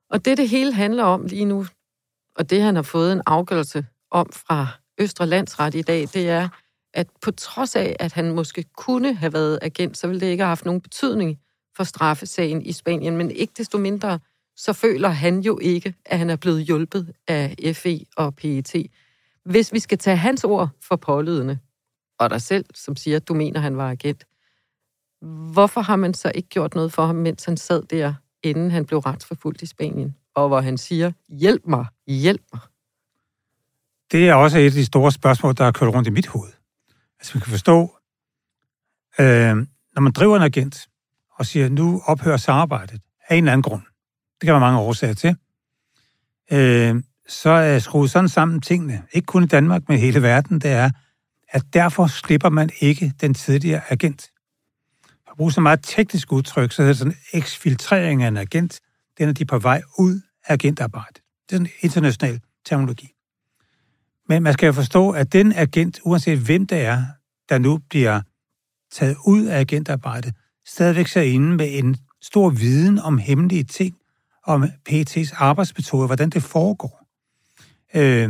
[0.09, 1.65] Og det, det hele handler om lige nu,
[2.35, 6.49] og det han har fået en afgørelse om fra Østre Landsret i dag, det er,
[6.93, 10.43] at på trods af, at han måske kunne have været agent, så ville det ikke
[10.43, 11.39] have haft nogen betydning
[11.77, 13.17] for straffesagen i Spanien.
[13.17, 14.19] Men ikke desto mindre,
[14.55, 18.75] så føler han jo ikke, at han er blevet hjulpet af FE og PET.
[19.45, 21.59] Hvis vi skal tage hans ord for pålydende,
[22.19, 24.25] og dig selv, som siger, at du mener, at han var agent,
[25.51, 28.13] hvorfor har man så ikke gjort noget for ham, mens han sad der,
[28.43, 30.15] inden han blev retsforfulgt i Spanien?
[30.35, 32.61] Og hvor han siger, hjælp mig, hjælp mig.
[34.11, 36.51] Det er også et af de store spørgsmål, der er kørt rundt i mit hoved.
[37.19, 37.81] Altså, man kan forstå,
[39.19, 39.55] øh,
[39.95, 40.87] når man driver en agent
[41.35, 43.81] og siger, nu ophører samarbejdet af en eller anden grund,
[44.45, 45.35] kan være mange årsager til,
[46.51, 50.71] øh, så er skruet sådan sammen tingene, ikke kun i Danmark, men hele verden, det
[50.71, 50.89] er,
[51.49, 54.31] at derfor slipper man ikke den tidligere agent.
[55.23, 58.79] For at bruge så meget teknisk udtryk, så er det sådan eksfiltrering af en agent,
[59.17, 61.21] den er de på vej ud af agentarbejdet.
[61.49, 63.11] Det er en international terminologi.
[64.29, 67.03] Men man skal jo forstå, at den agent, uanset hvem det er,
[67.49, 68.21] der nu bliver
[68.91, 70.33] taget ud af agentarbejdet,
[70.65, 73.95] stadigvæk ser inde med en stor viden om hemmelige ting,
[74.45, 77.05] om PET's arbejdsmetode, hvordan det foregår.
[77.95, 78.29] Øh,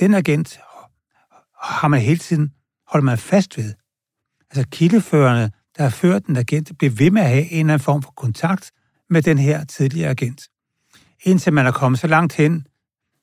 [0.00, 0.60] den agent
[1.62, 2.52] har man hele tiden
[2.88, 3.74] holdt man fast ved.
[4.50, 7.84] Altså kildeførende, der har ført den agent, bliver ved med at have en eller anden
[7.84, 8.70] form for kontakt
[9.10, 10.48] med den her tidligere agent.
[11.22, 12.66] Indtil man er kommet så langt hen,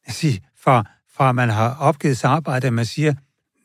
[0.07, 3.13] sige, for fra man har opgivet samarbejde, at man siger,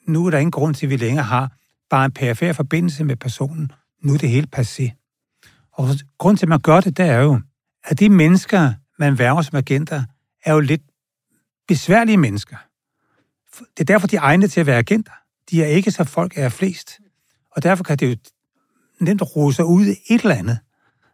[0.06, 1.52] nu er der ingen grund til, at vi længere har
[1.90, 3.72] bare en perifær forbindelse med personen.
[4.02, 4.90] Nu er det helt passé.
[5.72, 5.88] Og
[6.18, 7.40] grund til, at man gør det, det er jo,
[7.84, 10.02] at de mennesker, man værger som agenter,
[10.44, 10.82] er jo lidt
[11.68, 12.56] besværlige mennesker.
[13.58, 15.12] Det er derfor, de er egne til at være agenter.
[15.50, 16.98] De er ikke så folk er flest.
[17.50, 18.16] Og derfor kan det jo
[19.00, 20.58] nemt rose sig ud i et eller andet,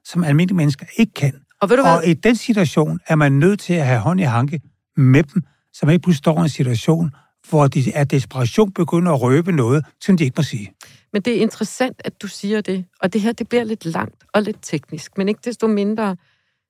[0.05, 1.41] som almindelige mennesker ikke kan.
[1.61, 1.93] Og, ved du hvad?
[1.93, 4.61] og i den situation er man nødt til at have hånd i hanke
[4.97, 7.11] med dem, så man ikke pludselig står i en situation,
[7.49, 10.73] hvor de af desperation begynder at røbe noget, som de ikke må sige.
[11.13, 12.85] Men det er interessant, at du siger det.
[13.01, 15.19] Og det her, det bliver lidt langt og lidt teknisk.
[15.19, 16.17] Men ikke desto mindre,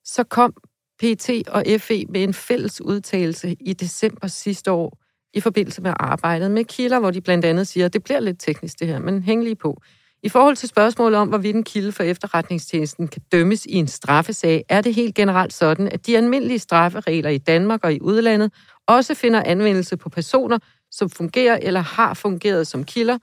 [0.05, 0.55] så kom
[1.03, 4.99] PT og FE med en fælles udtalelse i december sidste år
[5.35, 8.41] i forbindelse med arbejdet med kilder, hvor de blandt andet siger, at det bliver lidt
[8.41, 9.83] teknisk det her, men hæng lige på.
[10.23, 14.65] I forhold til spørgsmålet om, hvorvidt en kilde for efterretningstjenesten kan dømmes i en straffesag,
[14.69, 18.53] er det helt generelt sådan, at de almindelige strafferegler i Danmark og i udlandet
[18.87, 20.59] også finder anvendelse på personer,
[20.91, 23.19] som fungerer eller har fungeret som kilder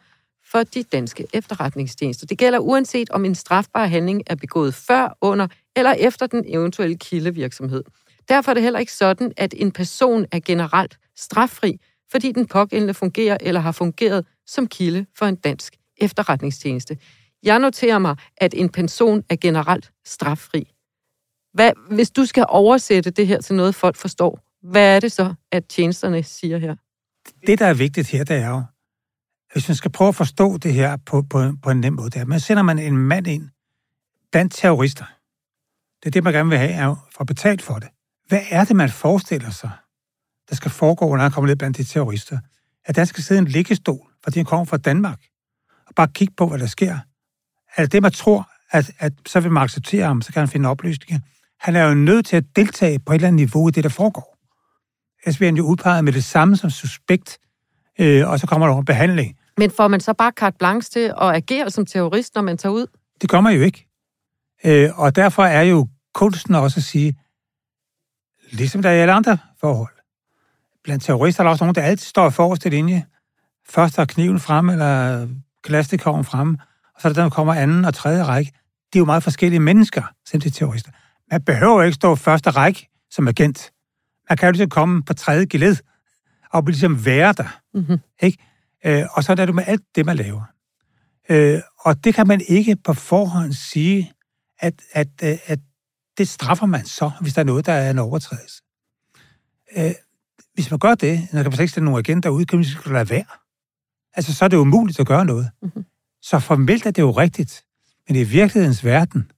[0.52, 2.26] for de danske efterretningstjenester.
[2.26, 6.98] Det gælder uanset om en strafbar handling er begået før, under eller efter den eventuelle
[6.98, 7.84] kildevirksomhed.
[8.30, 11.80] Derfor er det heller ikke sådan, at en person er generelt straffri,
[12.12, 16.98] fordi den pågældende fungerer eller har fungeret som kilde for en dansk efterretningstjeneste.
[17.44, 20.74] Jeg noterer mig, at en person er generelt straffri.
[21.54, 25.34] Hvad, hvis du skal oversætte det her til noget, folk forstår, hvad er det så,
[25.52, 26.76] at tjenesterne siger her?
[27.48, 28.64] Det, der er vigtigt her, det er jo,
[29.54, 32.22] hvis man skal prøve at forstå det her på, på, på en nem måde, det
[32.22, 33.50] er, man sender man en mand ind
[34.32, 35.06] blandt terrorister.
[36.00, 37.90] Det er det, man gerne vil have, er for betalt for det.
[38.28, 39.72] Hvad er det, man forestiller sig,
[40.50, 42.40] der skal foregå, når han kommer ned blandt de terrorister?
[42.86, 45.22] At han skal sidde en liggestol, fordi han kommer fra Danmark,
[45.88, 47.00] og bare kigge på, hvad der sker.
[47.76, 50.48] Er det det, man tror, at, at så vil man acceptere ham, så kan han
[50.48, 51.20] finde oplysninger?
[51.60, 53.90] Han er jo nødt til at deltage på et eller andet niveau i det, der
[53.90, 54.38] foregår.
[55.24, 57.38] Ellers bliver han jo udpeget med det samme som suspekt,
[58.00, 59.38] øh, og så kommer der over behandling.
[59.58, 62.74] Men får man så bare carte blanche til at agere som terrorist, når man tager
[62.74, 62.86] ud?
[63.22, 63.88] Det gør man jo ikke.
[64.66, 67.20] Øh, og derfor er jo kunsten også at sige,
[68.52, 69.94] ligesom der er i alle andre forhold.
[70.84, 73.06] Blandt terrorister er der også nogen, der altid står forrest i linje.
[73.70, 75.28] Først har kniven frem, eller
[75.64, 76.58] glastikoven frem,
[76.96, 78.52] og så er der der kommer anden og tredje række.
[78.94, 80.92] De er jo meget forskellige mennesker, som de terrorister.
[81.32, 83.72] Man behøver ikke stå første række som agent.
[84.30, 85.76] Man kan jo ligesom komme på tredje geled,
[86.52, 87.60] og ligesom være der.
[87.74, 87.98] Mm-hmm.
[88.22, 88.38] Ikke?
[88.86, 90.42] Øh, og så er det med alt det, man laver.
[91.30, 94.12] Øh, og det kan man ikke på forhånd sige,
[94.60, 95.60] at, at, at, øh, at
[96.18, 98.64] det straffer man så, hvis der er noget, der er en overtrædelse.
[99.78, 99.92] Øh,
[100.54, 102.94] hvis man gør det, når der slet ikke stille nogen agenter ud, kan man sige,
[102.94, 103.26] lade være.
[104.14, 105.50] Altså, så er det umuligt at gøre noget.
[105.62, 105.86] Mm-hmm.
[106.22, 107.64] Så formelt er det jo rigtigt.
[108.08, 109.32] Men i virkelighedens verden,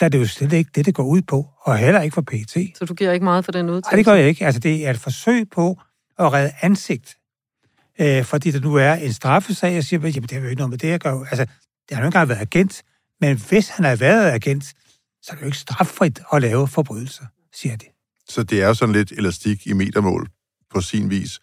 [0.00, 2.22] der er det jo slet ikke det, det går ud på, og heller ikke for
[2.22, 2.56] PT.
[2.78, 3.90] Så du giver ikke meget for den udtalelse?
[3.90, 4.46] Nej, det gør jeg ikke.
[4.46, 5.80] Altså, det er et forsøg på
[6.18, 7.18] at redde ansigt.
[8.00, 10.70] Øh, fordi der nu er en straffesag, jeg siger, jamen, det er jo ikke noget
[10.70, 11.24] med det, jeg gør.
[11.24, 11.46] Altså,
[11.88, 12.82] det har jo ikke engang været agent.
[13.20, 14.64] Men hvis han har været agent,
[15.22, 17.86] så er det jo ikke straffrit at lave forbrydelser, siger de.
[18.28, 20.28] Så det er jo sådan lidt elastik i metermål
[20.74, 21.40] på sin vis.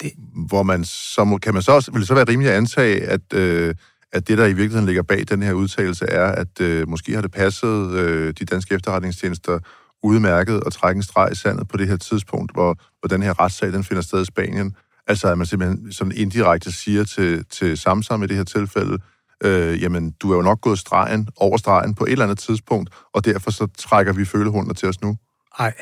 [0.00, 0.12] Det.
[0.48, 3.02] Hvor man så må, kan man så også, vil det så være rimeligt at antage,
[3.02, 3.74] at, øh,
[4.12, 7.22] at det, der i virkeligheden ligger bag den her udtalelse, er, at øh, måske har
[7.22, 9.58] det passet øh, de danske efterretningstjenester
[10.04, 13.40] udmærket at trække en streg i sandet på det her tidspunkt, hvor, hvor den her
[13.40, 14.76] retssag den finder sted i Spanien.
[15.06, 18.98] Altså at man simpelthen sådan indirekte siger til, til Samsam i det her tilfælde,
[19.44, 22.90] øh, jamen, du er jo nok gået stregen, over stregen på et eller andet tidspunkt,
[23.14, 25.16] og derfor så trækker vi følehunder til os nu.
[25.58, 25.72] Nej,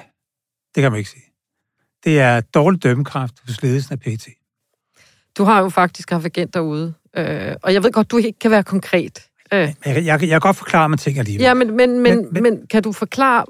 [0.74, 1.24] det kan man ikke sige.
[2.04, 4.28] Det er dårlig dømmekraft hos ledelsen af PT.
[5.38, 8.50] Du har jo faktisk haft agent derude, øh, og jeg ved godt, du ikke kan
[8.50, 9.28] være konkret.
[9.52, 9.58] Øh.
[9.60, 11.42] Jeg, jeg, jeg kan godt forklare mig ting alligevel.
[11.42, 13.44] Ja, men, men, men, men, men kan du forklare,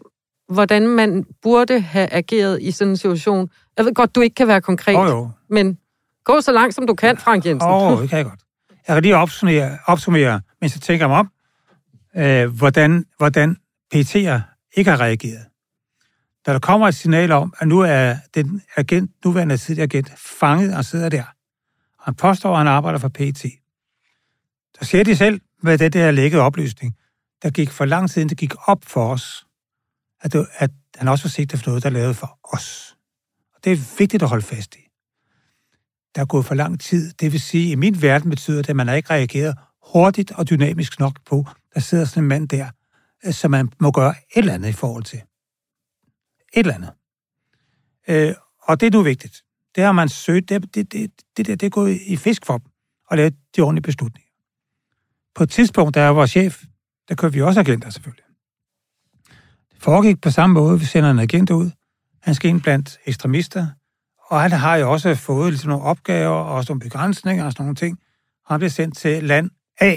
[0.53, 3.51] hvordan man burde have ageret i sådan en situation?
[3.77, 5.31] Jeg ved godt, du ikke kan være konkret, oh, jo.
[5.51, 5.79] men
[6.25, 7.71] gå så langt, som du kan, Frank Jensen.
[7.71, 8.41] Åh, oh, det kan jeg godt.
[8.88, 11.31] Jeg kan lige opsummere, opsummere mens jeg tænker mig om,
[12.17, 13.57] øh, hvordan, hvordan
[13.95, 14.41] PT'er
[14.77, 15.47] ikke har reageret.
[16.47, 20.77] Da der kommer et signal om, at nu er den agent, nuværende tidligere agent fanget
[20.77, 21.25] og sidder der,
[21.99, 23.45] og han påstår, at han arbejder for PT,
[24.81, 26.97] så siger de selv med det der lækkede oplysning,
[27.43, 29.47] der gik for lang tid, det gik op for os,
[30.23, 32.97] at, det, at han også har sigtet det for noget, der er lavet for os.
[33.55, 34.93] Og det er vigtigt at holde fast i
[36.15, 37.13] der er gået for lang tid.
[37.13, 39.59] Det vil sige, at i min verden betyder det, at man har ikke reageret
[39.93, 42.71] hurtigt og dynamisk nok på, der sidder sådan en mand der,
[43.25, 45.19] øh, som man må gøre et eller andet i forhold til.
[46.53, 46.93] Et eller andet.
[48.09, 49.43] Øh, og det er nu vigtigt.
[49.75, 50.49] Det har man søgt.
[50.49, 52.67] Det, det, det, det, det, det er gået i fisk for dem
[53.11, 54.31] og lave de ordentlige beslutninger.
[55.35, 56.65] På et tidspunkt, der er vores chef,
[57.09, 58.25] der kører vi også agenter selvfølgelig.
[59.83, 60.79] Foregik på samme måde.
[60.79, 61.71] Vi sender en agent ud.
[62.21, 63.66] Han skal ind blandt ekstremister.
[64.31, 67.77] Og han har jo også fået ligesom nogle opgaver og nogle begrænsninger og sådan nogle
[67.77, 67.99] ting.
[68.47, 69.97] Han bliver sendt til land A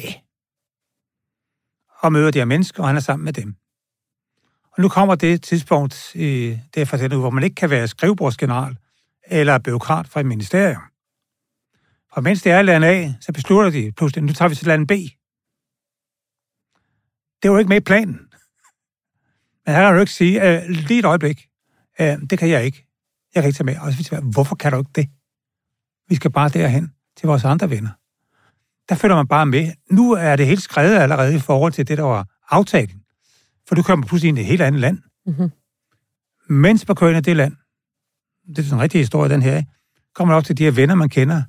[1.99, 3.55] og møder de her mennesker, og han er sammen med dem.
[4.71, 8.77] Og nu kommer det tidspunkt, i, det er for hvor man ikke kan være skrivebordsgeneral
[9.27, 10.81] eller byråkrat fra et ministerium.
[12.11, 14.87] Og mens det er land A, så beslutter de pludselig, nu tager vi til land
[14.87, 14.91] B.
[17.43, 18.24] Det var ikke med i planen.
[19.65, 21.47] Men han kan jo ikke sige, uh, lige et øjeblik,
[21.99, 22.87] uh, det kan jeg ikke.
[23.35, 23.77] Jeg kan ikke tage med.
[23.79, 25.09] Og så siger hvorfor kan du ikke det?
[26.09, 27.89] Vi skal bare derhen til vores andre venner.
[28.89, 29.71] Der følger man bare med.
[29.91, 33.01] Nu er det helt skrevet allerede i forhold til det, der var aftalen.
[33.67, 35.01] For du kommer pludselig ind i et helt andet land.
[35.25, 35.51] Mm-hmm.
[36.49, 37.55] Mens man kører ind i det land,
[38.47, 39.63] det er sådan en rigtig historie, den her,
[40.15, 41.43] kommer man op til de her venner, man kender.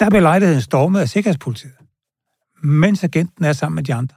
[0.00, 1.76] Der bliver lejligheden stormet af Sikkerhedspolitiet,
[2.62, 4.16] mens agenten er sammen med de andre.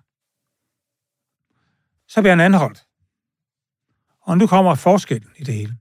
[2.07, 2.85] Så bliver han anholdt.
[4.31, 5.77] Og nu kommer forskellen i det hele.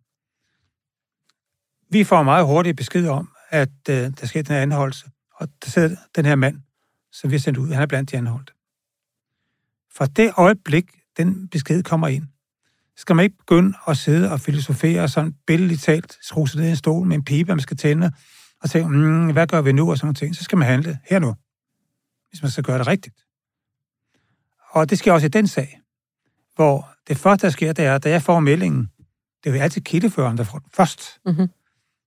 [1.91, 5.71] Vi får meget hurtigt besked om, at øh, der sker den her anholdelse, Og der
[5.71, 6.61] sidder den her mand,
[7.13, 7.73] som vi har sendt ud.
[7.73, 8.53] Han er blandt de anholdte.
[9.93, 10.85] Fra det øjeblik,
[11.17, 12.25] den besked kommer ind,
[12.97, 16.71] skal man ikke begynde at sidde og filosofere sådan billedligt talt, skrue sig ned i
[16.71, 18.13] en stol med en pibe, man skal tænde,
[18.63, 20.37] og tænke, mm, hvad gør vi nu, og sådan noget ting.
[20.37, 21.35] Så skal man handle her nu,
[22.29, 23.25] hvis man skal gøre det rigtigt.
[24.71, 25.80] Og det sker også i den sag,
[26.61, 28.91] hvor det første, der sker, det er, da jeg får meldingen,
[29.45, 31.49] det er jo altid kildeføreren, der får den først, Mhm.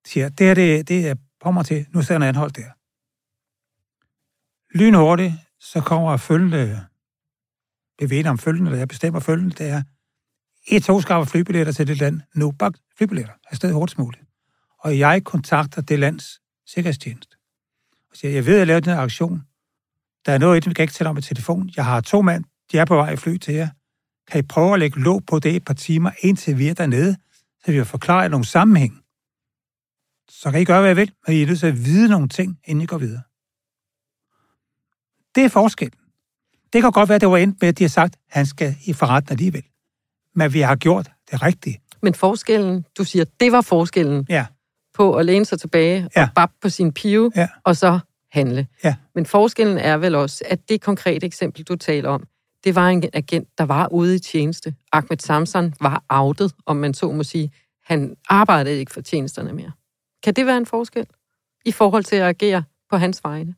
[0.05, 2.71] siger, det her, det, det er på mig til, nu sidder han anholdt der.
[4.77, 6.85] Lynhurtigt, så kommer følgende,
[7.97, 9.83] bevæger om følgende, eller jeg bestemmer følgende, det er,
[10.67, 14.23] et tog skaffer flybilletter til det land, nu bare flybilletter, afsted hurtigst muligt.
[14.79, 17.35] Og jeg kontakter det lands sikkerhedstjeneste.
[18.11, 19.41] Og siger, jeg ved, at jeg laver den her aktion.
[20.25, 21.69] Der er noget i det, vi kan ikke tælle om på telefon.
[21.75, 23.69] Jeg har to mand, de er på vej i fly til jer.
[24.31, 27.15] Kan I prøve at lægge låg på det et par timer, indtil vi er dernede,
[27.65, 28.99] så vi vil forklare nogle sammenhæng.
[30.29, 32.27] Så kan I gøre, hvad I vil, men I er nødt til at vide nogle
[32.29, 33.21] ting, inden I går videre.
[35.35, 35.99] Det er forskellen.
[36.73, 38.45] Det kan godt være, at det var endt med, at de har sagt, at han
[38.45, 39.63] skal i forretten alligevel.
[40.35, 41.81] Men vi har gjort det rigtige.
[42.01, 44.45] Men forskellen, du siger, det var forskellen Ja,
[44.93, 46.21] på at læne sig tilbage Ja.
[46.23, 47.47] og bap på sin pive, Ja.
[47.63, 47.99] og så
[48.31, 48.67] handle.
[48.83, 48.95] Ja.
[49.15, 52.27] Men forskellen er vel også, at det konkrete eksempel, du taler om,
[52.63, 54.75] det var en agent, der var ude i tjeneste.
[54.91, 57.51] Ahmed Samson var outet, om man så må sige.
[57.85, 59.71] Han arbejdede ikke for tjenesterne mere.
[60.23, 61.05] Kan det være en forskel
[61.65, 63.55] i forhold til at agere på hans vegne?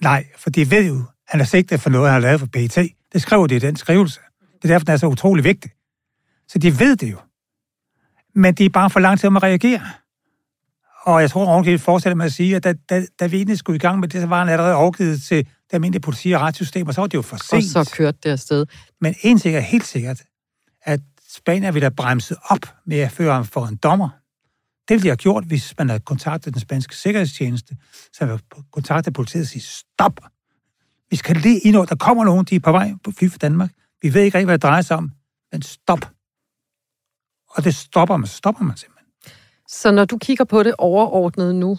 [0.00, 2.76] nej, for de ved jo, han er sigtet for noget, han har lavet for PET.
[3.12, 4.20] Det skriver de i den skrivelse.
[4.62, 5.70] Det er derfor, den er så utrolig vigtig.
[6.48, 7.18] Så de ved det jo.
[8.34, 9.80] Men de er bare for lang tid om at reagere.
[11.06, 13.76] Og jeg tror, at fortsætter med at sige, at da, da, da vi egentlig skulle
[13.76, 16.86] i gang med det, så var han allerede overgivet til det almindelige politi- og retssystem,
[16.88, 17.64] og så var det jo for Og sent.
[17.64, 18.66] så kørte det afsted.
[19.00, 20.22] Men en ting er helt sikkert,
[20.82, 24.08] at Spanien ville have bremset op med at føre ham for en dommer.
[24.88, 27.76] Det ville de have gjort, hvis man havde kontaktet den spanske sikkerhedstjeneste,
[28.12, 28.38] så havde
[28.72, 30.20] kontaktet politiet og sige, stop!
[31.10, 33.38] Vi skal lige ind over, der kommer nogen, de er på vej på fly for
[33.38, 33.70] Danmark.
[34.02, 35.12] Vi ved ikke rigtig, hvad det drejer sig om,
[35.52, 36.10] men stop!
[37.50, 38.95] Og det stopper man, stopper man simpelthen.
[39.68, 41.78] Så når du kigger på det overordnet nu,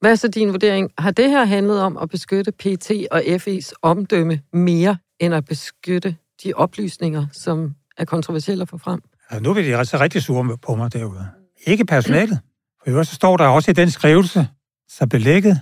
[0.00, 0.90] hvad er så din vurdering?
[0.98, 6.16] Har det her handlet om at beskytte PT og FE's omdømme mere, end at beskytte
[6.44, 9.02] de oplysninger, som er kontroversielle at få frem?
[9.32, 11.28] Ja, nu vil de altså rigtig sure på mig derude.
[11.66, 12.38] Ikke personalet.
[12.82, 14.48] For øvrigt så står der også i den skrivelse,
[14.88, 15.60] så belægget,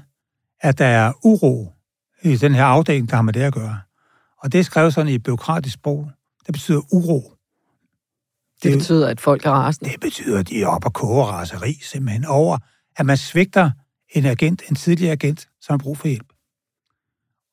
[0.61, 1.73] at der er uro
[2.23, 3.81] i den her afdeling, der har med det at gøre.
[4.43, 6.11] Og det er skrevet sådan i et byråkratisk sprog.
[6.47, 7.38] Det betyder uro.
[8.63, 9.91] Det Det- betyder, at folk er rasende.
[9.91, 12.59] Det betyder, at de er oppe og koger raseri simpelthen over,
[12.97, 13.71] at man svigter
[14.15, 16.27] en agent, en tidligere agent, som har brug for hjælp.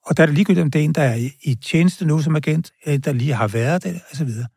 [0.06, 2.36] Og der er det ligegyldigt, om det er en, der er i, tjeneste nu som
[2.36, 4.48] agent, eller der lige har været det, og så videre.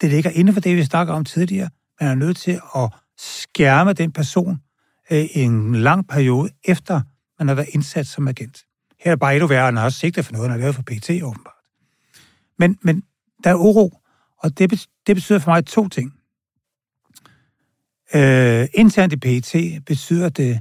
[0.00, 1.70] Det ligger inden for det, vi snakker om tidligere.
[2.00, 4.58] Man er nødt til at skærme den person
[5.10, 7.00] øh, i en lang periode, efter
[7.38, 8.64] man har været indsat som agent.
[9.00, 10.74] Her er det bare endnu værre, han har også sigtet for noget, han har lavet
[10.74, 11.54] for PT, åbenbart.
[12.58, 13.02] Men, men
[13.44, 13.97] der er uro,
[14.38, 16.14] og det, det betyder for mig to ting.
[18.14, 20.60] Øh, internt i PET betyder det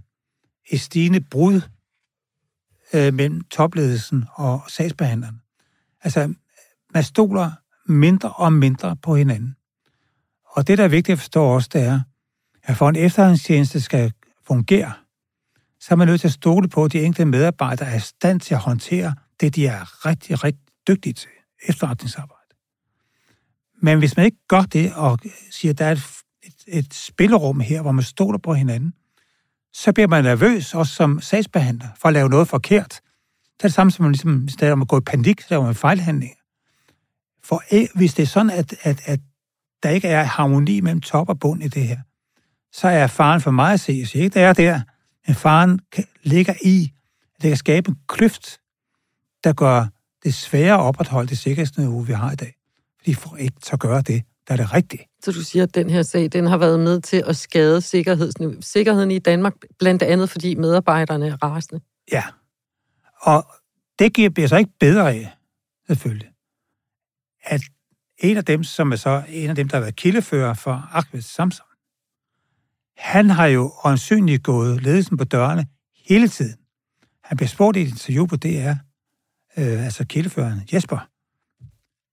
[0.71, 1.61] et stigende brud
[2.93, 5.41] øh, mellem topledelsen og sagsbehandleren.
[6.03, 6.33] Altså,
[6.93, 7.51] man stoler
[7.85, 9.55] mindre og mindre på hinanden.
[10.45, 12.01] Og det, der er vigtigt at forstå også, det er,
[12.63, 14.13] at for en efterretningstjeneste skal
[14.47, 14.93] fungere,
[15.79, 18.39] så er man nødt til at stole på, at de enkelte medarbejdere er i stand
[18.39, 21.29] til at håndtere det, de er rigtig, rigtig dygtige til,
[21.67, 22.36] efterretningsarbejde.
[23.81, 25.19] Men hvis man ikke gør det, og
[25.51, 26.03] siger, at der er et,
[26.43, 28.93] et, et spillerum her, hvor man stoler på hinanden,
[29.73, 33.01] så bliver man nervøs, også som sagsbehandler, for at lave noget forkert.
[33.57, 35.47] Det er det samme som, man ligesom, hvis stedet er man går i panik, så
[35.49, 36.35] laver man fejlhandlinger.
[37.43, 37.63] For
[37.97, 39.19] hvis det er sådan, at, at, at
[39.83, 41.99] der ikke er harmoni mellem top og bund i det her,
[42.71, 44.81] så er faren for mig at se, jeg siger ikke, det er der,
[45.27, 46.93] men faren kan, ligger i,
[47.35, 48.59] at det kan skabe en kløft,
[49.43, 49.85] der gør
[50.23, 52.56] det sværere at opretholde det sikkerhedsniveau, vi har i dag.
[53.07, 55.05] Fordi for ikke så gøre det, der er det rigtige.
[55.23, 57.81] Så du siger, at den her sag, den har været med til at skade
[58.61, 61.81] sikkerheden i Danmark, blandt andet fordi medarbejderne er rasende.
[62.11, 62.23] Ja.
[63.21, 63.45] Og
[63.99, 65.37] det giver, bliver så ikke bedre af,
[65.87, 66.29] selvfølgelig,
[67.43, 67.61] at
[68.17, 71.21] en af dem, som er så en af dem, der har været kildefører for Ahmed
[71.21, 71.67] Samson,
[72.97, 75.67] han har jo åndsynligt gået ledelsen på dørene
[76.07, 76.57] hele tiden.
[77.23, 78.69] Han blev spurgt i et interview på DR,
[79.57, 81.07] øh, altså kildeføreren Jesper,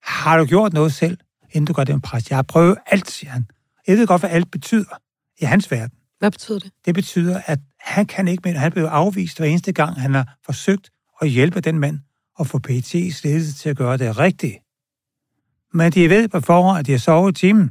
[0.04, 1.18] har du gjort noget selv,
[1.50, 2.30] inden du gør det med pres?
[2.30, 3.46] Jeg har prøvet alt, siger han.
[3.86, 4.98] Jeg ved godt, hvad alt betyder
[5.40, 5.98] i hans verden.
[6.18, 6.72] Hvad betyder det?
[6.84, 8.58] Det betyder, at han kan ikke mere.
[8.58, 10.90] Han blev afvist hver eneste gang, han har forsøgt
[11.20, 11.98] at hjælpe den mand
[12.36, 14.56] og få PET's ledelse til at gøre det rigtigt.
[15.72, 17.70] Men de ved på forhånd, at de har sovet i timen,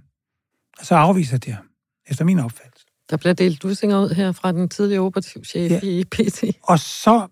[0.79, 1.65] og så afviser de ham,
[2.07, 2.85] efter min opfattelse.
[3.09, 5.79] Der bliver delt lussinger ud her fra den tidligere operativchef ja.
[5.83, 6.43] i PT.
[6.63, 7.27] Og så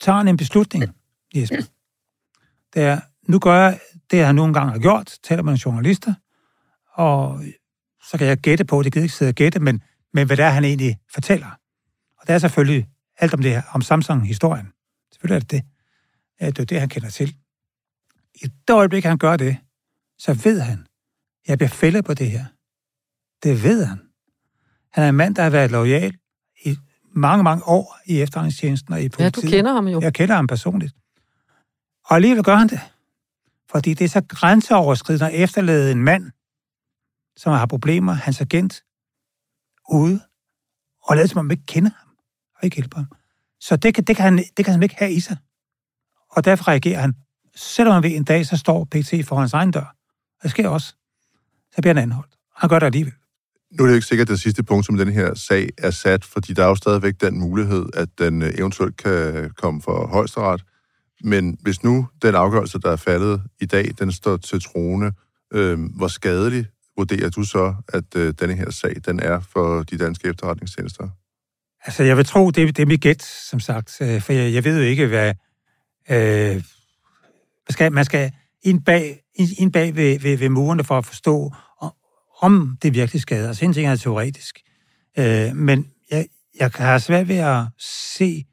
[0.00, 0.84] tager han en beslutning,
[1.34, 1.62] Jesper.
[2.74, 3.00] Det er,
[3.30, 6.14] nu gør jeg det, jeg nogle gange har gjort, taler med journalister,
[6.94, 7.40] og
[8.10, 10.44] så kan jeg gætte på, det gider ikke sidde og gætte, men, men hvad det
[10.44, 11.50] er, han egentlig fortæller.
[12.18, 14.72] Og det er selvfølgelig alt om det her, om Samsung-historien.
[15.12, 16.56] Selvfølgelig er det det.
[16.56, 17.36] Det er det, han kender til.
[18.34, 19.56] I det øjeblik, han gør det,
[20.18, 20.86] så ved han,
[21.48, 22.44] jeg bliver fældet på det her.
[23.42, 23.98] Det ved han.
[24.92, 26.14] Han er en mand, der har været lojal
[26.64, 26.76] i
[27.14, 29.42] mange, mange år i efterretningstjenesten og i politiet.
[29.42, 30.00] Ja, du kender ham jo.
[30.00, 30.94] Jeg kender ham personligt.
[32.04, 32.80] Og alligevel gør han det.
[33.70, 36.30] Fordi det er så grænseoverskridende at efterlade en mand,
[37.36, 38.84] som har problemer, hans agent,
[39.90, 40.20] ude,
[41.02, 42.08] og lade som om man ikke kender ham,
[42.56, 43.06] og ikke hjælper ham.
[43.60, 45.36] Så det kan, det, kan han, det kan han ikke have i sig.
[46.30, 47.14] Og derfor reagerer han.
[47.56, 49.96] Selvom han ved en dag, så står PT for hans egen dør.
[50.42, 50.94] Det sker også.
[51.74, 52.34] Så bliver han anholdt.
[52.56, 53.12] Han gør det alligevel.
[53.70, 56.24] Nu er det ikke sikkert, at det sidste punkt, som den her sag er sat,
[56.24, 60.64] fordi der er jo stadigvæk den mulighed, at den øh, eventuelt kan komme for højesteret.
[61.24, 65.12] Men hvis nu den afgørelse, der er faldet i dag, den står til trone,
[65.52, 66.66] øh, hvor skadelig
[66.96, 71.08] vurderer du så, at øh, denne her sag, den er for de danske efterretningstjenester?
[71.84, 74.64] Altså, jeg vil tro, det, det er mit gæt, som sagt, øh, for jeg, jeg
[74.64, 75.34] ved jo ikke, hvad...
[76.10, 76.54] Øh,
[77.68, 79.20] man skal, man skal ind bag,
[79.58, 81.52] ind bag ved, ved, ved murene for at forstå,
[82.40, 83.48] om det virkelig skader.
[83.48, 84.58] Altså, en ting er teoretisk.
[85.18, 86.26] Øh, men jeg,
[86.58, 88.44] jeg har svært ved at se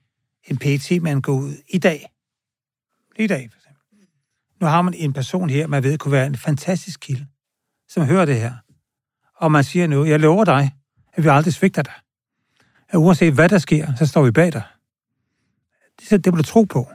[0.47, 2.05] en pt man gå ud i dag.
[3.19, 4.07] I dag, for eksempel.
[4.61, 7.27] Nu har man en person her, man ved kunne være en fantastisk kilde,
[7.89, 8.53] som hører det her.
[9.35, 10.75] Og man siger nu, jeg lover dig,
[11.13, 11.93] at vi aldrig svigter dig.
[12.89, 14.63] At uanset hvad der sker, så står vi bag dig.
[15.99, 16.87] Det, det må du tro på.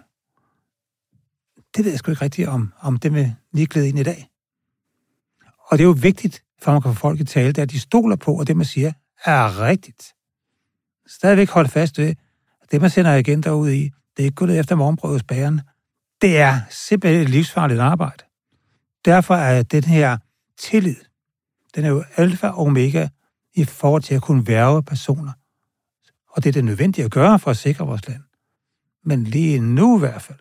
[1.77, 4.31] Det ved jeg sgu ikke rigtigt om, om det med lige glæde ind i dag.
[5.71, 7.71] Og det er jo vigtigt, for man kan få folk i tale, det er, at
[7.71, 8.93] de stoler på, og det, man siger,
[9.25, 10.15] er rigtigt.
[11.07, 12.15] Stadigvæk holde fast ved,
[12.63, 13.83] at det, man sender agenter ud i,
[14.17, 15.61] det er ikke gået efter morgenbrødets hos.
[16.23, 18.25] Det er simpelthen et livsfarligt arbejde.
[19.05, 20.19] Derfor er den her
[20.59, 20.97] tillid,
[21.75, 23.09] den er jo alfa og omega
[23.55, 25.33] i forhold til at kunne værve personer.
[26.31, 28.23] Og det er det nødvendigt at gøre for at sikre vores land.
[29.05, 30.39] Men lige nu i hvert fald.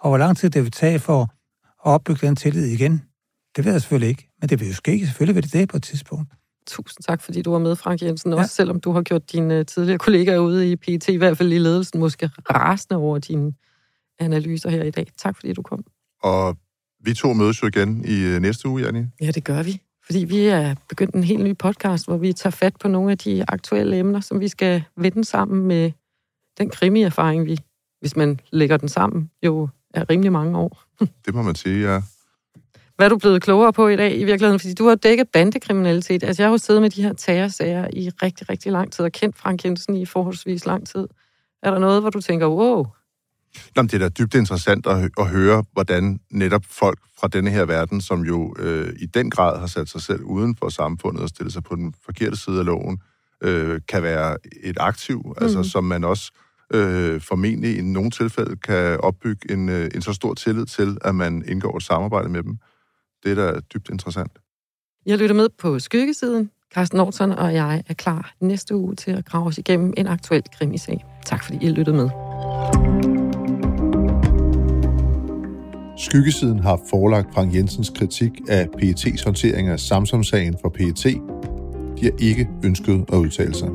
[0.00, 1.28] Og hvor lang tid det vil tage for at
[1.78, 3.02] opbygge den tillid igen,
[3.56, 4.28] det ved jeg selvfølgelig ikke.
[4.40, 5.06] Men det vil jo ske.
[5.06, 6.32] Selvfølgelig vil det det på et tidspunkt.
[6.66, 8.32] Tusind tak, fordi du var med, Frank Jensen.
[8.32, 8.46] Også ja.
[8.46, 12.00] selvom du har gjort dine tidligere kollegaer ude i PET, i hvert fald i ledelsen,
[12.00, 13.52] måske rasende over dine
[14.18, 15.06] analyser her i dag.
[15.18, 15.84] Tak, fordi du kom.
[16.22, 16.56] Og
[17.00, 19.10] vi to mødes jo igen i øh, næste uge, Janne.
[19.20, 19.80] Ja, det gør vi.
[20.06, 23.18] Fordi vi er begyndt en helt ny podcast, hvor vi tager fat på nogle af
[23.18, 25.92] de aktuelle emner, som vi skal vende sammen med
[26.58, 27.58] den krimi-erfaring, vi,
[28.00, 30.82] hvis man lægger den sammen, jo er rimelig mange år.
[31.26, 32.02] det må man sige, ja.
[32.96, 34.60] Hvad er du blevet klogere på i dag i virkeligheden?
[34.60, 36.24] Fordi du har dækket bandekriminalitet.
[36.24, 39.12] Altså, jeg har jo siddet med de her terrorsager i rigtig, rigtig lang tid, og
[39.12, 41.08] kendt Frank Jensen i forholdsvis lang tid.
[41.62, 42.86] Er der noget, hvor du tænker, wow,
[43.76, 47.64] Jamen, det er da dybt interessant at, at høre, hvordan netop folk fra denne her
[47.64, 51.28] verden, som jo øh, i den grad har sat sig selv uden for samfundet og
[51.28, 52.98] stillet sig på den forkerte side af loven,
[53.42, 55.44] øh, kan være et aktiv, mm.
[55.44, 56.32] altså som man også
[56.74, 61.14] øh, formentlig i nogle tilfælde kan opbygge en, øh, en så stor tillid til, at
[61.14, 62.58] man indgår et samarbejde med dem.
[63.24, 64.32] Det er da dybt interessant.
[65.06, 66.50] Jeg lytter med på Skyggesiden.
[66.74, 70.42] Carsten Norton og jeg er klar næste uge til at grave os igennem en aktuel
[70.58, 71.04] krimisag.
[71.26, 73.05] Tak fordi I lyttede med.
[75.98, 81.04] Skyggesiden har forelagt Frank Jensens kritik af PET's håndtering af Samsung-sagen for PET.
[81.98, 83.68] De har ikke ønsket at udtale sig.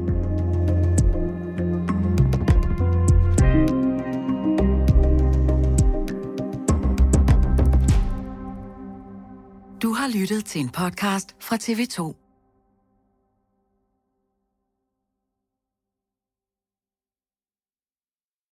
[9.82, 12.21] Du har lyttet til en podcast fra TV2.